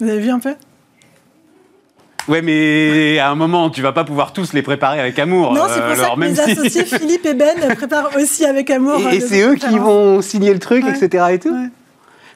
[0.00, 0.54] Vous avez vu un peu?
[2.28, 5.52] Ouais, mais à un moment, tu vas pas pouvoir tous les préparer avec amour.
[5.52, 9.00] Non, c'est pour euh, ça que mes associés Philippe et Ben préparent aussi avec amour.
[9.12, 11.24] Et, euh, c'est eux qui vont signer le truc, etc.
[11.32, 11.54] Et tout.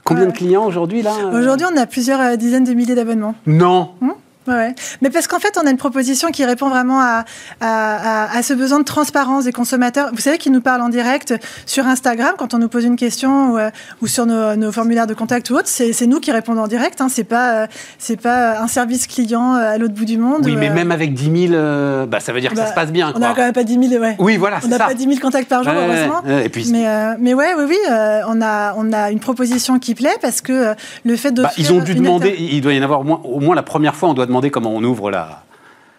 [0.05, 3.35] Combien de clients aujourd'hui là Aujourd'hui, on a plusieurs euh, dizaines de milliers d'abonnements.
[3.47, 3.91] Non.
[4.01, 4.15] Hum
[4.49, 4.75] Ouais.
[5.03, 7.25] Mais parce qu'en fait, on a une proposition qui répond vraiment à,
[7.61, 10.09] à, à, ce besoin de transparence des consommateurs.
[10.13, 11.35] Vous savez qu'ils nous parlent en direct
[11.67, 13.71] sur Instagram quand on nous pose une question ou, euh,
[14.01, 15.69] ou sur nos, nos, formulaires de contact ou autre.
[15.69, 17.01] C'est nous qui répondons en direct.
[17.01, 17.09] Hein.
[17.11, 17.67] C'est pas, euh,
[17.99, 20.43] c'est pas un service client euh, à l'autre bout du monde.
[20.45, 22.91] Oui, mais même avec 10 000, bah, ça veut dire que ça bah, se passe
[22.91, 23.13] bien.
[23.15, 24.17] On n'a quand même pas 10 000, ouais.
[24.19, 26.23] Oui, voilà, On n'a pas 10 000 contacts par jour, heureusement.
[26.27, 26.71] et puis...
[26.73, 26.87] mais,
[27.19, 30.75] mais ouais, oui, oui, on, a, on a une proposition qui plaît parce que
[31.05, 31.43] le fait de.
[31.43, 33.63] Bah, ils ont dû demander, il doit y en avoir au moins, au moins la
[33.63, 35.43] première fois, on doit demander comment on ouvre la,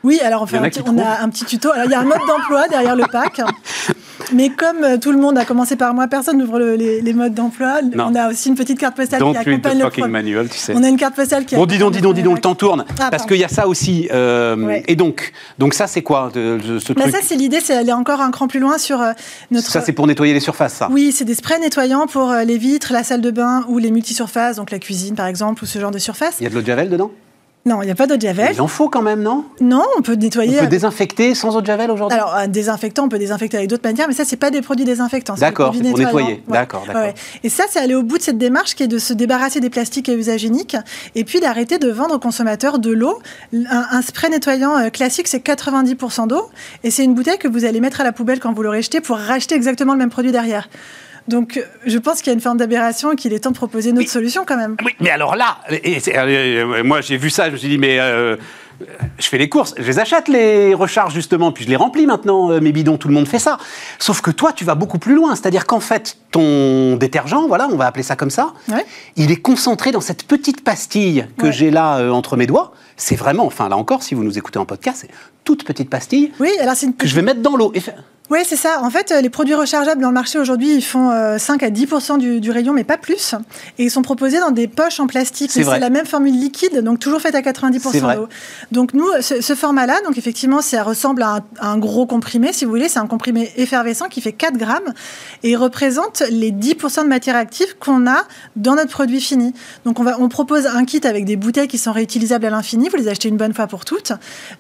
[0.04, 1.72] oui, alors on, on a un petit tuto.
[1.72, 3.42] Alors il y a un mode d'emploi derrière le pack.
[4.34, 7.80] Mais comme euh, tout le monde a commencé par moi, personne n'ouvre les, modes d'emploi.
[7.96, 10.74] On a aussi une petite carte postale qui accompagne le manual, tu sais.
[10.76, 11.56] On a une carte postale qui.
[11.56, 12.86] Bon, dis donc, dis donc, dis donc, le temps tourne.
[13.00, 14.08] Ah, parce qu'il y a ça aussi.
[14.14, 18.22] Euh, et donc, donc ça, c'est quoi ce bah, Ça, c'est l'idée, c'est aller encore
[18.22, 19.12] un cran plus loin sur euh,
[19.52, 19.70] notre.
[19.70, 20.90] Ça, c'est pour nettoyer les surfaces, ça.
[20.92, 24.58] Oui, c'est des sprays nettoyants pour les vitres, la salle de bain ou les multisurfaces,
[24.58, 26.38] donc la cuisine par exemple, ou ce genre de surface.
[26.40, 27.12] Il y a de l'eau de javel dedans?
[27.66, 28.52] Non, il n'y a pas d'eau de javel.
[28.54, 29.44] Il en faut quand même, non?
[29.60, 30.58] Non, on peut nettoyer.
[30.60, 32.18] On peut désinfecter sans eau de javel aujourd'hui?
[32.18, 34.86] Alors, un désinfectant, on peut désinfecter avec d'autres manières, mais ça, c'est pas des produits
[34.86, 35.36] désinfectants.
[35.36, 36.42] D'accord, c'est pour nettoyer.
[36.48, 37.14] D'accord, d'accord.
[37.44, 39.70] Et ça, c'est aller au bout de cette démarche qui est de se débarrasser des
[39.70, 40.78] plastiques à usage unique
[41.16, 43.20] et puis d'arrêter de vendre aux consommateurs de l'eau.
[43.54, 46.50] Un, spray nettoyant euh, classique, c'est 90% d'eau
[46.84, 49.02] et c'est une bouteille que vous allez mettre à la poubelle quand vous l'aurez jeté
[49.02, 50.70] pour racheter exactement le même produit derrière.
[51.30, 53.92] Donc, je pense qu'il y a une forme d'aberration et qu'il est temps de proposer
[53.92, 54.76] une autre solution quand même.
[54.84, 58.00] Oui, mais alors là, et euh, moi j'ai vu ça, je me suis dit, mais
[58.00, 58.36] euh,
[59.20, 62.50] je fais les courses, je les achète les recharges justement, puis je les remplis maintenant,
[62.50, 63.60] euh, mes bidons, tout le monde fait ça.
[64.00, 67.76] Sauf que toi, tu vas beaucoup plus loin, c'est-à-dire qu'en fait, ton détergent, voilà, on
[67.76, 68.54] va appeler ça comme ça,
[69.16, 72.74] il est concentré dans cette petite pastille que j'ai là entre mes doigts.
[72.98, 75.12] C'est vraiment, enfin là encore, si vous nous écoutez en podcast, c'est
[75.44, 76.96] toute petite pastille oui, alors une...
[76.96, 77.72] que je vais mettre dans l'eau.
[78.30, 78.82] Oui, c'est ça.
[78.84, 81.70] En fait, euh, les produits rechargeables dans le marché aujourd'hui, ils font 5 euh, à
[81.70, 83.34] 10% du, rayon, mais pas plus.
[83.80, 85.52] Et ils sont proposés dans des poches en plastique.
[85.52, 88.28] C'est la même formule liquide, donc toujours faite à 90% d'eau.
[88.72, 92.88] Donc nous, ce, format-là, donc effectivement, ça ressemble à un, gros comprimé, si vous voulez.
[92.88, 94.94] C'est un comprimé effervescent qui fait 4 grammes
[95.42, 98.26] et représente les 10% de matière active qu'on a
[98.56, 99.54] dans notre produit fini.
[99.86, 102.90] Donc on, va, on propose un kit avec des bouteilles qui sont réutilisables à l'infini.
[102.90, 104.12] Vous les achetez une bonne fois pour toutes.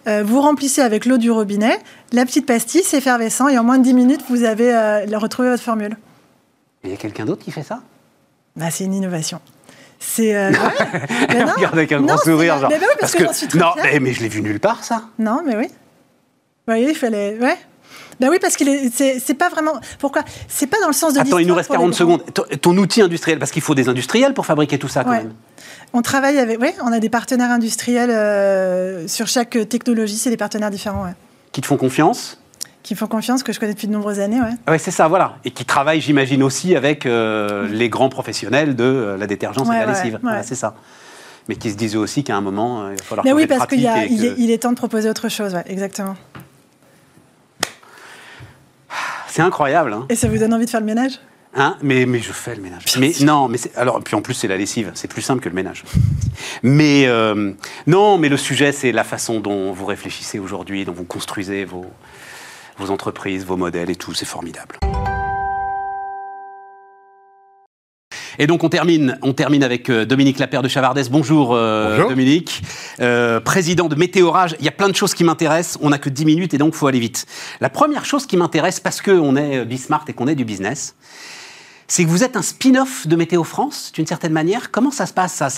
[0.07, 1.77] Euh, vous remplissez avec l'eau du robinet,
[2.11, 5.63] la petite pastille, c'est effervescent en moins de 10 minutes, vous avez euh, retrouvé votre
[5.63, 5.97] formule.
[6.83, 7.81] Il y a quelqu'un d'autre qui fait ça?
[8.55, 9.39] Bah, C'est une innovation.
[9.99, 10.35] C'est.
[10.35, 10.51] Euh,
[11.55, 12.69] Regarde avec un grand sourire, genre.
[12.69, 15.03] Mais parce, que, non, mais, je l'ai vu nulle part, ça.
[15.19, 15.67] Non, mais oui.
[15.67, 17.37] Vous voyez, il fallait.
[17.39, 17.57] Ouais.
[18.19, 19.73] Ben oui, parce qu'il est, c'est, pas vraiment.
[19.97, 21.19] Pourquoi C'est pas dans le sens de.
[21.19, 22.23] Attends, il nous reste 40 secondes.
[22.33, 25.33] Ton, outil industriel, parce qu'il faut des industriels pour fabriquer tout ça, quand même.
[25.91, 26.61] On travaille avec.
[26.61, 31.03] Oui, on a des partenaires industriels euh, sur chaque technologie, c'est des partenaires différents.
[31.03, 31.13] Ouais.
[31.51, 32.38] Qui te font confiance?
[32.83, 34.39] Qui font confiance, que je connais depuis de nombreuses années.
[34.39, 35.35] Ouais, ouais c'est ça, voilà.
[35.43, 39.71] Et qui travaillent, j'imagine, aussi avec euh, les grands professionnels de euh, la détergence et
[39.71, 40.19] de la lessive.
[40.43, 40.75] c'est ça.
[41.47, 43.65] Mais qui se disent aussi qu'à un moment, euh, il va falloir Mais oui, parce
[43.67, 46.15] qu'il il, est, temps de proposer autre chose, exactement.
[49.27, 49.93] C'est incroyable.
[49.93, 50.05] Hein.
[50.09, 51.19] Et ça vous donne envie de faire le ménage?
[51.55, 51.77] Hein?
[51.81, 52.83] Mais, mais je fais le ménage.
[52.99, 55.55] Mais non, mais alors puis en plus c'est la lessive, c'est plus simple que le
[55.55, 55.83] ménage.
[56.61, 57.07] Mais
[57.87, 61.85] non, mais le sujet c'est la façon dont vous réfléchissez aujourd'hui, dont vous construisez vos,
[62.79, 64.79] vos entreprises, vos modèles et tout, c'est formidable.
[68.41, 71.09] Et donc on termine, on termine avec euh, Dominique Lapère de Chavardès.
[71.11, 72.61] Bonjour, euh, Dominique,
[73.01, 74.55] euh, président de Météorage.
[74.59, 75.77] Il y a plein de choses qui m'intéressent.
[75.81, 77.25] On n'a que 10 minutes et donc faut aller vite.
[77.59, 80.95] La première chose qui m'intéresse parce qu'on est Bismart et qu'on est du business,
[81.89, 84.71] c'est que vous êtes un spin-off de Météo France, d'une certaine manière.
[84.71, 85.49] Comment ça se passe ça?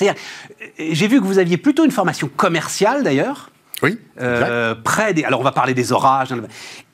[0.80, 3.52] J'ai vu que vous aviez plutôt une formation commerciale d'ailleurs.
[3.84, 4.00] Oui.
[4.84, 5.24] près des.
[5.24, 6.34] Alors on va parler des orages.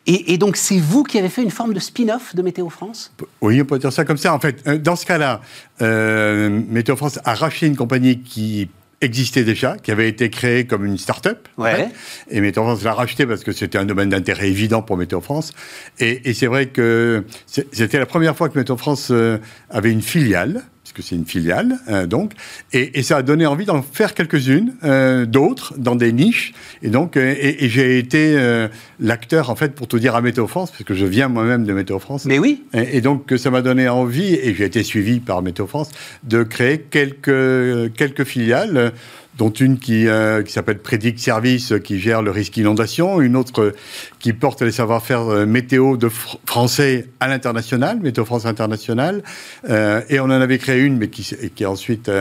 [0.09, 3.11] Et, donc, c'est vous qui avez fait une forme de spin-off de Météo France?
[3.41, 4.33] Oui, on peut dire ça comme ça.
[4.33, 5.41] En fait, euh, dans ce cas-là,
[5.81, 8.69] euh, Météo France a racheté une compagnie qui
[9.01, 11.49] existait déjà, qui avait été créée comme une start-up.
[11.57, 11.89] Ouais.
[12.31, 15.51] Et Météo France l'a racheté parce que c'était un domaine d'intérêt évident pour Météo France.
[15.99, 19.39] Et, c'est vrai que c'était la première fois que Météo France euh,
[19.69, 20.63] avait une filiale
[20.97, 22.31] que c'est une filiale, euh, donc,
[22.73, 27.15] et, ça a donné envie d'en faire quelques-unes, euh, d'autres, dans des niches, et donc,
[27.15, 28.35] euh, et, j'ai été
[28.99, 31.73] l'acteur, en fait, pour tout dire, à Météo France, parce que je viens moi-même de
[31.73, 32.25] Météo France.
[32.25, 32.63] Mais oui.
[32.73, 35.91] Et, donc, ça m'a donné envie, et j'ai été suivi par Météo France,
[36.23, 38.93] de créer quelques, quelques filiales
[39.37, 43.73] dont une qui, euh, qui s'appelle Predict Service, qui gère le risque inondation, une autre
[44.19, 49.23] qui porte les savoir-faire euh, météo de français à l'international, Météo France International,
[49.69, 51.23] euh, et on en avait créé une, mais qui,
[51.55, 52.11] qui a ensuite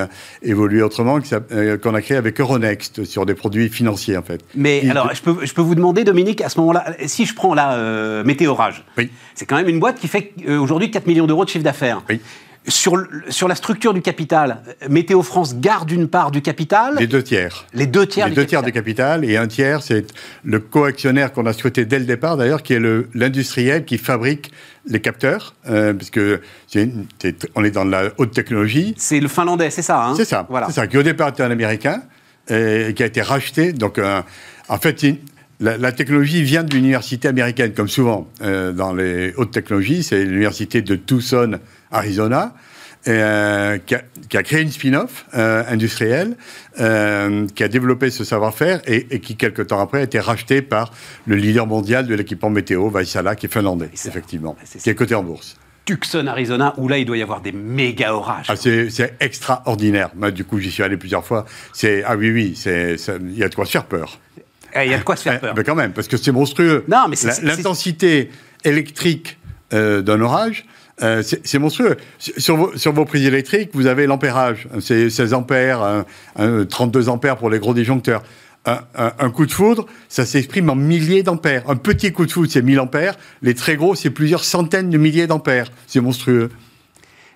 [0.42, 4.42] évolué autrement, qu'on a créé avec Euronext, sur des produits financiers, en fait.
[4.54, 7.54] Mais alors, je peux, je peux vous demander, Dominique, à ce moment-là, si je prends
[7.54, 9.10] là Météorage, oui.
[9.34, 12.02] c'est quand même une boîte qui fait aujourd'hui 4 millions d'euros de chiffre d'affaires.
[12.08, 12.20] Oui.
[12.68, 16.96] Sur, sur la structure du capital, Météo France garde une part du capital?
[16.98, 17.64] Les deux tiers.
[17.72, 19.24] Les deux tiers Les deux tiers du capital.
[19.24, 20.06] Et un tiers, c'est
[20.42, 22.80] le co-actionnaire qu'on a souhaité dès le départ, d'ailleurs, qui est
[23.14, 24.50] l'industriel qui fabrique
[24.86, 26.20] les capteurs, euh, puisque
[27.54, 28.94] on est dans la haute technologie.
[28.96, 30.14] C'est le finlandais, c'est ça hein?
[30.16, 30.46] C'est ça.
[30.48, 30.66] Voilà.
[30.66, 32.02] C'est ça, qui au départ était un américain,
[32.48, 33.72] et qui a été racheté.
[33.72, 34.22] Donc, euh,
[34.68, 35.04] en fait,
[35.60, 40.02] la, technologie vient de l'université américaine, comme souvent euh, dans les hautes technologies.
[40.02, 41.58] C'est l'université de Tucson,
[41.90, 42.54] Arizona,
[43.08, 43.94] euh, qui,
[44.36, 46.36] a, créé une spin-off euh, industrielle,
[46.76, 50.92] qui a développé ce savoir-faire et, qui, quelques temps après, a été racheté par
[51.26, 55.22] le leader mondial de l'équipement météo, Vaisala, qui est finlandais, effectivement, qui est coté en
[55.22, 55.56] bourse.
[55.86, 58.46] Tucson, Arizona, où là, il doit y avoir des méga orages.
[58.48, 60.10] Ah, c'est extraordinaire.
[60.16, 61.46] Moi, du coup, j'y suis allé plusieurs fois.
[62.04, 64.18] Ah oui, oui, il y a de quoi se faire peur.
[64.76, 65.54] Eh, il y a de quoi se faire peur.
[65.56, 66.84] Mais quand même, parce que c'est monstrueux.
[66.88, 68.30] Non, mais L'intensité
[68.64, 69.38] électrique
[69.70, 70.64] d'un orage,
[71.02, 71.96] euh, c'est monstrueux.
[72.18, 74.68] Sur vos, sur vos, prises électriques, vous avez l'ampérage.
[74.80, 76.04] C'est 16 ampères,
[76.36, 78.22] 32 ampères pour les gros disjoncteurs.
[78.66, 81.62] Un, coup de foudre, ça s'exprime en milliers d'ampères.
[81.70, 83.14] Un petit coup de foudre, c'est 1000 ampères.
[83.40, 85.70] Les très gros, c'est plusieurs centaines de milliers d'ampères.
[85.86, 86.50] C'est monstrueux.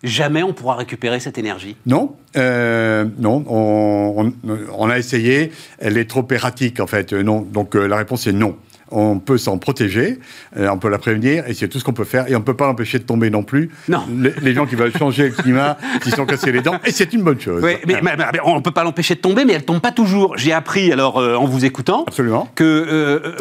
[0.03, 3.45] Jamais on pourra récupérer cette énergie Non, euh, non.
[3.49, 4.33] On,
[4.73, 5.53] on, a essayé.
[5.79, 7.13] Elle est trop erratique, en fait.
[7.13, 7.43] Non.
[7.43, 8.57] Donc euh, la réponse est non
[8.93, 10.19] on peut s'en protéger,
[10.57, 12.29] euh, on peut la prévenir, et c'est tout ce qu'on peut faire.
[12.29, 13.71] Et on ne peut pas l'empêcher de tomber non plus.
[13.89, 14.03] Non.
[14.43, 17.23] Les, gens qui veulent changer le climat, qui sont cassés les dents, et c'est une
[17.23, 17.63] bonne chose.
[17.63, 18.01] Oui, mais,
[18.43, 20.37] on ne peut pas l'empêcher de tomber, mais elle ne tombe pas toujours.
[20.37, 22.49] J'ai appris, alors, en vous écoutant, Absolument.
[22.57, 23.37] que...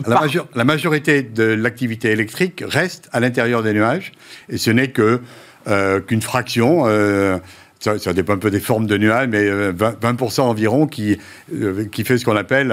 [0.53, 4.11] La, majorité de l'activité électrique reste à l'intérieur des nuages,
[4.49, 5.19] et ce n'est que
[5.65, 6.85] qu'une fraction
[7.79, 11.17] ça, dépend un peu des formes de nuages, mais 20%, euh, environ qui,
[11.53, 12.71] euh, qui fait ce qu'on appelle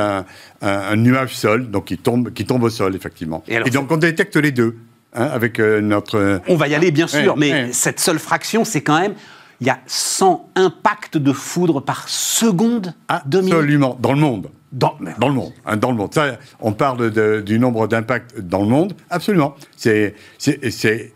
[0.63, 3.45] un, nuage sol, donc qui tombe, qui tombe au sol, effectivement.
[3.49, 4.77] Et, donc on détecte les deux.
[5.15, 6.43] Hein, avec euh, notre...
[6.47, 9.15] On va y aller, bien sûr, mais cette seule fraction, c'est quand même
[9.63, 14.51] il y a 100 impacts de foudre par seconde Absolument, dans le monde.
[14.73, 16.13] Dans, le monde, hein, dans le monde.
[16.13, 19.55] Ça, on parle du nombre d'impacts dans le monde, absolument.
[19.77, 20.15] C'est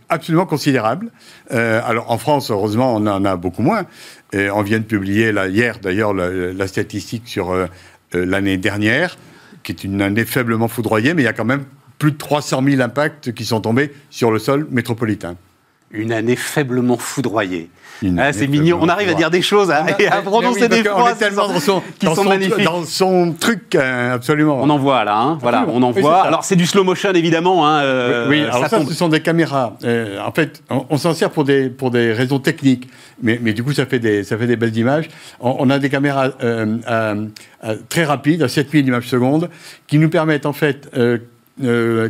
[0.09, 1.11] absolument considérable.
[1.53, 3.87] Euh, alors en France, heureusement, on en a beaucoup moins.
[4.33, 7.67] On vient de publier là, hier, d'ailleurs, la, statistique sur euh,
[8.15, 9.19] euh, l'année dernière,
[9.65, 11.65] qui est une année faiblement foudroyée, mais il y a quand même
[11.99, 15.37] plus de 300 000 impacts qui sont tombés sur le sol métropolitain.
[15.93, 17.71] Une année faiblement foudroyée.
[18.19, 18.79] Ah, c'est mignon.
[18.81, 22.07] On arrive à dire des choses hein, et à prononcer des phrases dans son, qui
[22.07, 22.65] sont magnifiques.
[22.65, 24.59] Dans son truc, euh, absolument.
[24.61, 25.19] On en voit là.
[25.19, 26.23] Hein, voilà, on en voit.
[26.23, 27.67] Alors c'est du slow motion évidemment.
[27.67, 29.77] Hein, euh, oui, alors ça, ce sont des caméras.
[29.85, 32.89] Euh, en fait, on, s'en sert pour des pour des raisons techniques,
[33.23, 35.09] mais, mais du coup ça fait des ça fait des belles images.
[35.41, 36.31] On, a des caméras
[37.89, 39.51] très rapides, à 7000 images secondes,
[39.87, 40.89] qui nous permettent en fait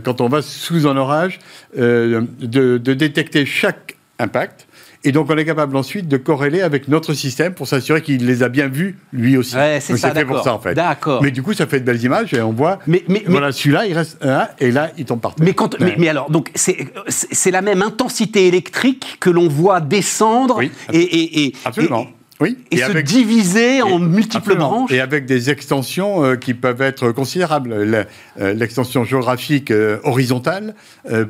[0.05, 1.38] quand on va sous un orage,
[1.76, 4.66] de, de, détecter chaque impact
[5.03, 8.42] Et donc, on est capable ensuite de corréler avec notre système pour s'assurer qu'il les
[8.42, 9.57] a bien vus, lui aussi.
[9.57, 10.74] Ouais, c'est ça, fait pour ça, en fait.
[10.74, 11.22] D'accord.
[11.22, 12.78] Mais du coup, ça fait de belles images et on voit.
[12.86, 15.46] Mais, mais, voilà, celui-là, il reste un, et là, il tombe par terre.
[15.46, 20.70] Mais, quand, mais, alors, donc, c'est la même intensité électrique que l'on voit descendre oui,
[20.92, 22.07] et, et, et, absolument.
[22.41, 24.91] Oui, et, se diviser en multiples branches.
[24.91, 27.72] Et avec des extensions euh, qui peuvent être considérables.
[27.72, 30.74] Euh, l'extension géographique euh, horizontale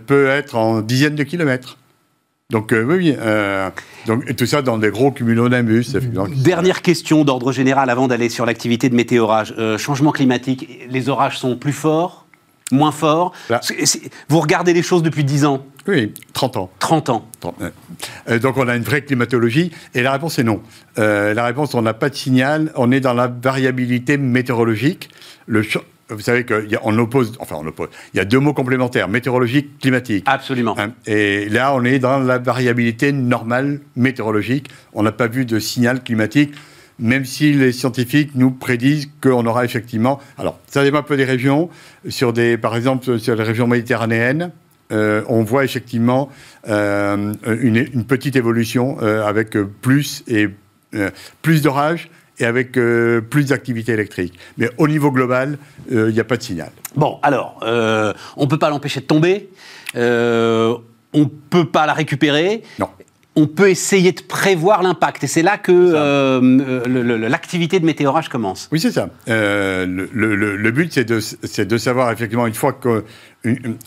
[0.06, 1.78] peut être en dizaines de kilomètres.
[2.50, 3.14] Donc oui,
[4.06, 5.96] donc, et tout ça dans des gros cumulonimbus.
[6.42, 9.54] Dernière question d'ordre général avant d'aller sur l'activité de météorage.
[9.78, 12.26] changement climatique, les orages sont plus forts
[12.72, 13.32] moins forts
[14.28, 16.70] Vous regardez les choses depuis 10 ans oui, 30 ans.
[16.78, 17.28] 30 ans.
[18.28, 20.62] Euh, donc on a une vraie climatologie et la réponse est non.
[20.98, 25.10] Euh, la réponse, on n'a pas de signal, on est dans la variabilité météorologique.
[25.46, 25.62] Le
[26.12, 30.24] vous savez qu'on oppose, enfin on oppose, il y a deux mots complémentaires, météorologique, climatique.
[30.26, 30.74] Absolument.
[30.76, 34.68] Hein, et là, on est dans la variabilité normale météorologique.
[34.92, 36.52] On n'a pas vu de signal climatique,
[36.98, 40.18] même si les scientifiques nous prédisent qu'on aura effectivement.
[40.36, 41.70] Alors, ça dépend un peu des régions.
[42.08, 44.50] Sur des, par exemple, sur les régions méditerranéennes,
[44.92, 46.28] euh, on voit effectivement
[46.68, 50.48] euh, une, petite évolution euh, avec plus et
[51.42, 52.10] plus d'orages
[52.40, 54.38] et avec plus d'activité électrique.
[54.58, 55.58] Mais au niveau global,
[55.90, 56.70] il n'y a pas de signal.
[56.96, 59.50] Bon, alors, on ne peut pas l'empêcher de tomber.
[59.94, 60.00] on
[61.14, 62.62] ne peut pas la récupérer.
[62.80, 62.88] Non
[63.36, 65.24] on peut essayer de prévoir l'impact.
[65.24, 68.68] Et c'est là que euh, l'activité de météorage commence.
[68.72, 69.08] Oui, c'est ça.
[69.28, 71.20] Euh, le, but, c'est de,
[71.64, 73.04] de, savoir effectivement, une fois que.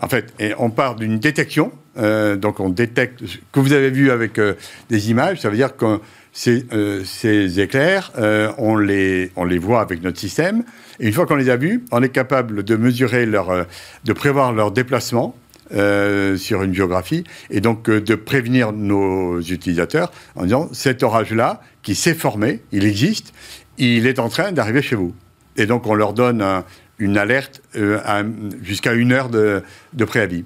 [0.02, 1.72] en fait, on part d'une détection.
[1.98, 3.22] Euh, donc, on détecte.
[3.52, 4.40] que vous avez vu avec
[4.90, 6.00] des images, ça veut dire que
[6.32, 6.66] ces,
[7.04, 8.12] ces éclairs,
[8.58, 10.64] on, les, on les voit avec notre système.
[11.00, 13.66] Et une fois qu'on les a vus, on est capable de mesurer leur.
[14.06, 15.36] de prévoir leur déplacement
[15.72, 21.62] euh, sur une géographie, et donc euh, de prévenir nos utilisateurs en disant cet orage-là,
[21.84, 23.34] qui s'est formé, il existe,
[23.78, 25.14] il est en train d'arriver chez vous.
[25.56, 26.64] Et donc on leur donne
[27.00, 28.24] une alerte euh,
[28.62, 29.64] jusqu'à une heure de,
[30.06, 30.44] préavis.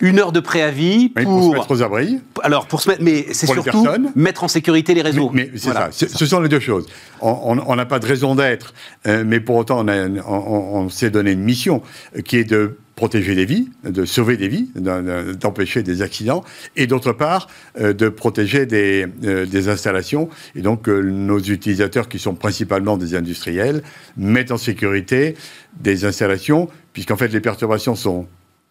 [0.00, 1.24] Une heure de préavis pour...
[1.24, 2.18] pour, se mettre aux abris.
[2.42, 5.30] Alors, pour se mettre, mais c'est surtout mettre en sécurité les réseaux.
[5.34, 6.86] Mais, c'est ça, ce sont les deux choses.
[7.20, 8.72] On n'a pas de raison d'être,
[9.04, 11.82] mais pour autant, on, on s'est donné une mission
[12.24, 16.42] qui est de protéger des vies, de sauver des vies, d'empêcher des accidents,
[16.76, 20.30] et d'autre part, euh, de protéger des, euh, des, installations.
[20.56, 23.82] Et donc, euh, nos utilisateurs, qui sont principalement des industriels,
[24.16, 25.36] mettent en sécurité
[25.78, 28.26] des installations, puisqu'en fait, les perturbations sont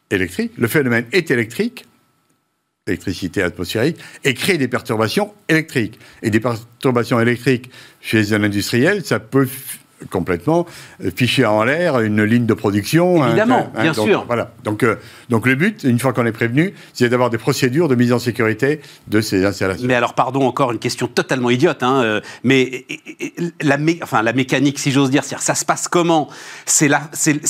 [0.10, 0.54] électriques.
[0.58, 1.86] Le phénomène est électrique,
[2.88, 6.00] électricité atmosphérique, et crée des perturbations électriques.
[6.24, 7.70] Et des perturbations électriques
[8.02, 9.48] chez un industriel, ça peut
[10.10, 10.66] complètement
[11.04, 13.24] euh, fiché en l'air une ligne de production.
[13.24, 14.26] Hein, Évidemment, hein, bien sûr.
[14.28, 14.52] Voilà.
[14.64, 14.96] Donc, euh,
[15.30, 18.20] donc le but, une fois qu'on est prévenu, c'est d'avoir des procédures de mise en
[18.20, 19.88] sécurité de ces installations.
[19.88, 22.86] Mais alors, pardon, encore une question totalement idiote, hein, euh, mais
[23.62, 26.30] la, enfin, la mécanique, si j'ose dire, ça se passe comment?
[26.66, 26.90] C'est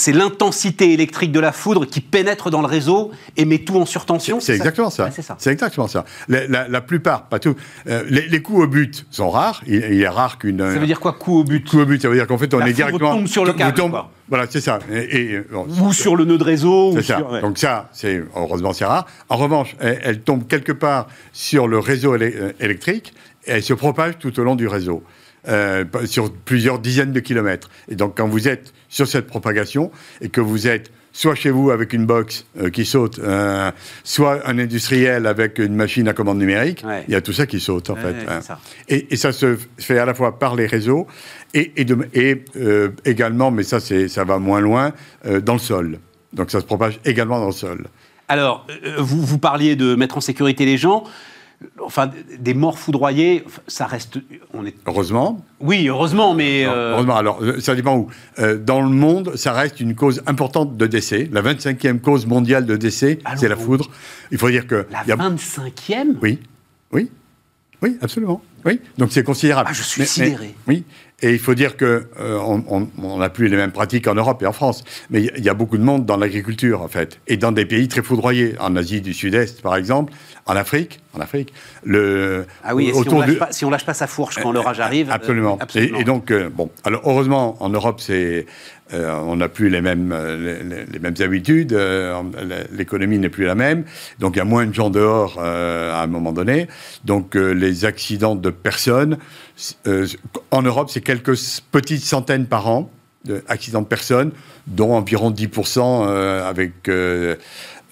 [0.08, 4.40] l'intensité électrique de la foudre qui pénètre dans le réseau et met tout en surtension
[4.40, 5.10] C'est exactement ça.
[5.38, 6.06] c'est exactement ça.
[6.28, 7.56] La, plupart, pas tout.
[7.86, 9.64] les, coups au but sont rares.
[9.66, 10.60] Il, est rare qu'une.
[10.60, 11.68] Ça veut dire quoi, coup au but?
[11.68, 13.16] Coup au but, ça veut dire en fait, on est directement.
[13.16, 13.82] tombe sur le câble.
[14.28, 14.80] Voilà, c'est ça.
[14.92, 16.94] Et, ou sur le nœud de réseau.
[16.96, 17.22] C'est ça.
[17.42, 19.06] Donc ça, c'est heureusement c'est rare.
[19.30, 23.14] En revanche, elle, tombe quelque part sur le réseau euh, électrique
[23.46, 25.04] et elle se propage tout au long du réseau.
[25.48, 27.70] Euh, sur plusieurs dizaines de kilomètres.
[27.88, 31.72] Et donc, quand vous êtes sur cette propagation et que vous êtes soit chez vous
[31.72, 33.72] avec une box euh, qui saute, euh,
[34.04, 37.60] soit un industriel avec une machine à commande numérique, il y a tout ça qui
[37.60, 38.16] saute en fait.
[38.28, 38.40] Hein.
[38.90, 41.08] Et, ça se fait à la fois par les réseaux
[41.60, 41.82] et,
[42.14, 44.94] et, euh, également, mais ça, ça va moins loin,
[45.44, 46.00] dans le sol.
[46.34, 47.86] Donc ça se propage également dans le sol.
[48.28, 48.66] Alors,
[48.98, 51.04] vous, vous parliez de mettre en sécurité les gens
[51.84, 54.20] enfin, des morts foudroyés, ça reste.
[54.54, 54.76] On est...
[54.86, 55.44] Heureusement.
[55.60, 56.66] Oui, heureusement, mais.
[56.66, 58.08] Euh, heureusement, alors, euh, ça dépend où.
[58.40, 61.30] Euh, dans le monde, ça reste une cause importante de décès.
[61.32, 63.90] La 25e cause mondiale de décès, c'est la foudre.
[64.32, 64.86] Il faut dire que.
[64.92, 66.40] La 25e Oui,
[66.92, 67.10] oui.
[67.82, 68.42] Oui, absolument.
[68.64, 69.70] Oui, donc c'est considérable.
[69.70, 70.56] Ah, je suis sidéré.
[70.68, 70.84] oui,
[71.22, 74.46] et il faut dire que euh, on n'a plus les mêmes pratiques en Europe et
[74.46, 77.52] en France, mais il y, a beaucoup de monde dans l'agriculture en fait, et dans
[77.52, 80.14] des pays très foudroyés, en Asie du Sud-Est par exemple,
[80.46, 81.54] en Afrique, en Afrique.
[81.84, 84.80] Le, ah oui, si, on lâche pas, si on lâche pas sa fourche quand l'orage
[84.80, 85.10] arrive.
[85.10, 85.58] Absolument.
[85.74, 88.46] Et, donc euh, bon, alors heureusement en Europe c'est
[88.94, 92.22] euh, on n'a plus les mêmes, euh, les, mêmes habitudes, euh,
[92.72, 93.84] l'économie n'est plus la même,
[94.20, 96.68] donc il y a moins de gens dehors à un moment donné.
[97.04, 99.18] Donc les accidents de personnes,
[100.52, 101.38] en Europe, c'est quelques
[101.72, 102.90] petites centaines par an
[103.24, 104.32] d'accidents de personnes,
[104.68, 106.08] dont environ 10%
[106.44, 106.74] avec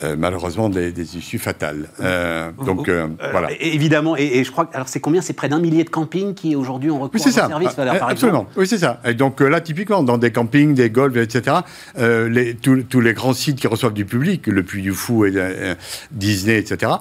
[0.04, 1.90] euh, malheureusement des, issues fatales.
[2.02, 3.50] Euh, donc euh, voilà.
[3.60, 5.22] Évidemment, et, je crois que alors c'est combien?
[5.22, 7.70] C'est près d'un millier de campings qui aujourd'hui ont recours oui, à service.
[7.78, 8.48] Ah, absolument.
[8.58, 9.00] Oui, c'est ça.
[9.06, 11.58] Et donc là, typiquement, dans des campings, des golfs, etc.
[11.98, 15.34] Les, tous, les grands sites qui reçoivent du public, le Puy du Fou et
[16.12, 16.94] Disney, etc.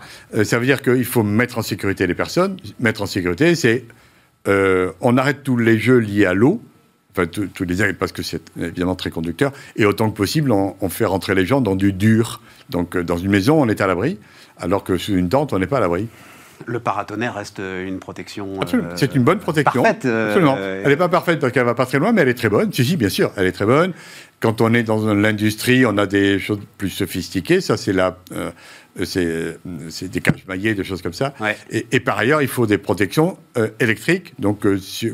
[0.45, 2.57] ça veut dire qu'il faut mettre en sécurité les personnes.
[2.81, 3.85] Mettre en sécurité, c'est
[4.47, 6.63] on arrête tous les jeux liés à l'eau
[7.15, 11.05] enfin tous les parce que c'est évidemment très conducteur, et autant que possible, on, fait
[11.05, 12.41] rentrer les gens dans du dur.
[12.71, 14.19] Donc euh, dans une maison, on est à l'abri,
[14.59, 16.09] alors que sous une tente, on n'est pas à l'abri.
[16.67, 18.61] Le paratonnerre reste une protection.
[18.61, 18.91] Absolument.
[18.91, 19.83] Euh, c'est une bonne protection.
[19.83, 20.05] Parfaite.
[20.05, 20.57] Euh, Absolument.
[20.59, 22.73] Elle n'est pas parfaite parce qu'elle va pas très loin, mais elle est très bonne.
[22.73, 23.93] Si, si, bien sûr, elle est très bonne.
[24.43, 27.61] Quand on est dans l'industrie, on a des choses plus sophistiquées.
[27.61, 28.19] Ça, c'est la,
[29.05, 31.33] c'est des caches maillées, des choses comme ça.
[31.71, 33.39] Et, par ailleurs, il faut des protections
[33.79, 34.67] électriques, donc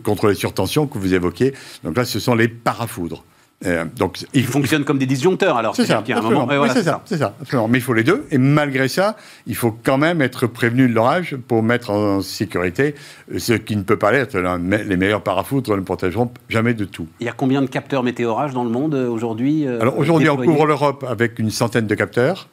[0.02, 1.52] contre les surtensions que vous évoquez.
[1.84, 3.22] Donc là, ce sont les parafoudres.
[3.66, 5.74] Euh, donc, ils fonctionnent comme des disjoncteurs, alors.
[5.74, 7.34] C'est ça, c'est ça, c'est ça,
[7.68, 10.94] Mais il faut les deux, et malgré ça, il faut quand même être prévenu de
[10.94, 12.94] l'orage pour mettre en sécurité
[13.36, 14.38] ce qui ne peut pas l'être.
[14.38, 17.08] Les meilleurs parafoudres ne protégeront jamais de tout.
[17.18, 20.30] Il y a combien de capteurs météorage dans le monde euh, aujourd'hui euh, Alors aujourd'hui,
[20.30, 22.48] on couvre l'Europe avec une centaine de capteurs.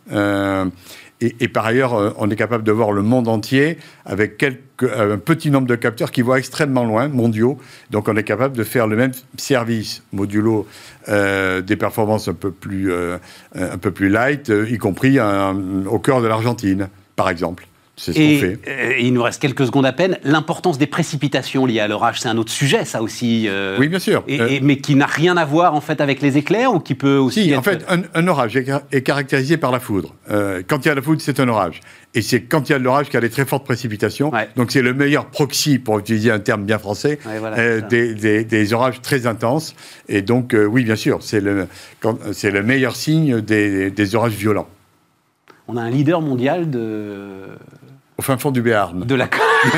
[1.22, 5.18] Et, par ailleurs, euh, on est capable de voir le monde entier avec quelques, un
[5.18, 7.58] petit nombre de capteurs qui voient extrêmement loin, mondiaux.
[7.90, 10.68] Donc on est capable de faire le même service modulo
[11.08, 13.18] euh, des performances euh,
[13.56, 17.66] un peu plus light, y compris au cœur de l'Argentine, par exemple.
[17.98, 18.60] C'est ce qu'on fait.
[18.68, 20.18] Euh, il nous reste quelques secondes à peine.
[20.24, 23.46] L'importance des précipitations liées à l'orage, c'est un autre sujet, ça aussi.
[23.48, 24.24] Euh, oui, bien sûr.
[24.28, 27.16] Et, mais qui n'a rien à voir en fait avec les éclairs ou qui peut
[27.16, 27.46] aussi.
[27.46, 30.14] Si, en fait, un, orage est, caractérisé par la foudre.
[30.30, 31.80] Euh, quand il y a la foudre, c'est un orage.
[32.14, 34.32] Et c'est quand il y a de l'orage qu'il y a des très fortes précipitations.
[34.56, 37.20] Donc c'est le meilleur proxy, pour utiliser un terme bien français,
[37.90, 39.76] des, orages très intenses.
[40.10, 41.68] Et donc, oui, bien sûr, c'est le,
[42.04, 44.68] le meilleur signe des orages violents.
[45.68, 47.58] On a un leader mondial de
[48.18, 49.04] au fin fond du Béarn.
[49.04, 49.28] De la...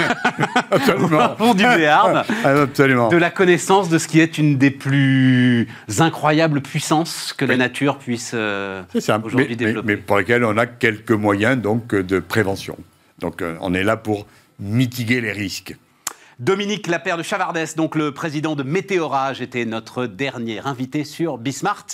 [0.72, 1.08] Absolument.
[1.08, 2.24] Au fin fond du Béarn.
[2.44, 3.10] Absolument.
[3.10, 5.68] De la connaissance de ce qui est une des plus
[5.98, 8.84] incroyables puissances que la nature puisse euh,
[9.24, 9.88] aujourd'hui développer.
[9.88, 12.78] Mais, pour lesquelles on a quelques moyens donc, de prévention.
[13.20, 14.28] Donc euh, on est là pour
[14.60, 15.76] mitiguer les risques.
[16.40, 21.88] Dominique Lapère de Chavardès, donc le président de Météorage, était notre dernier invité sur Bismart.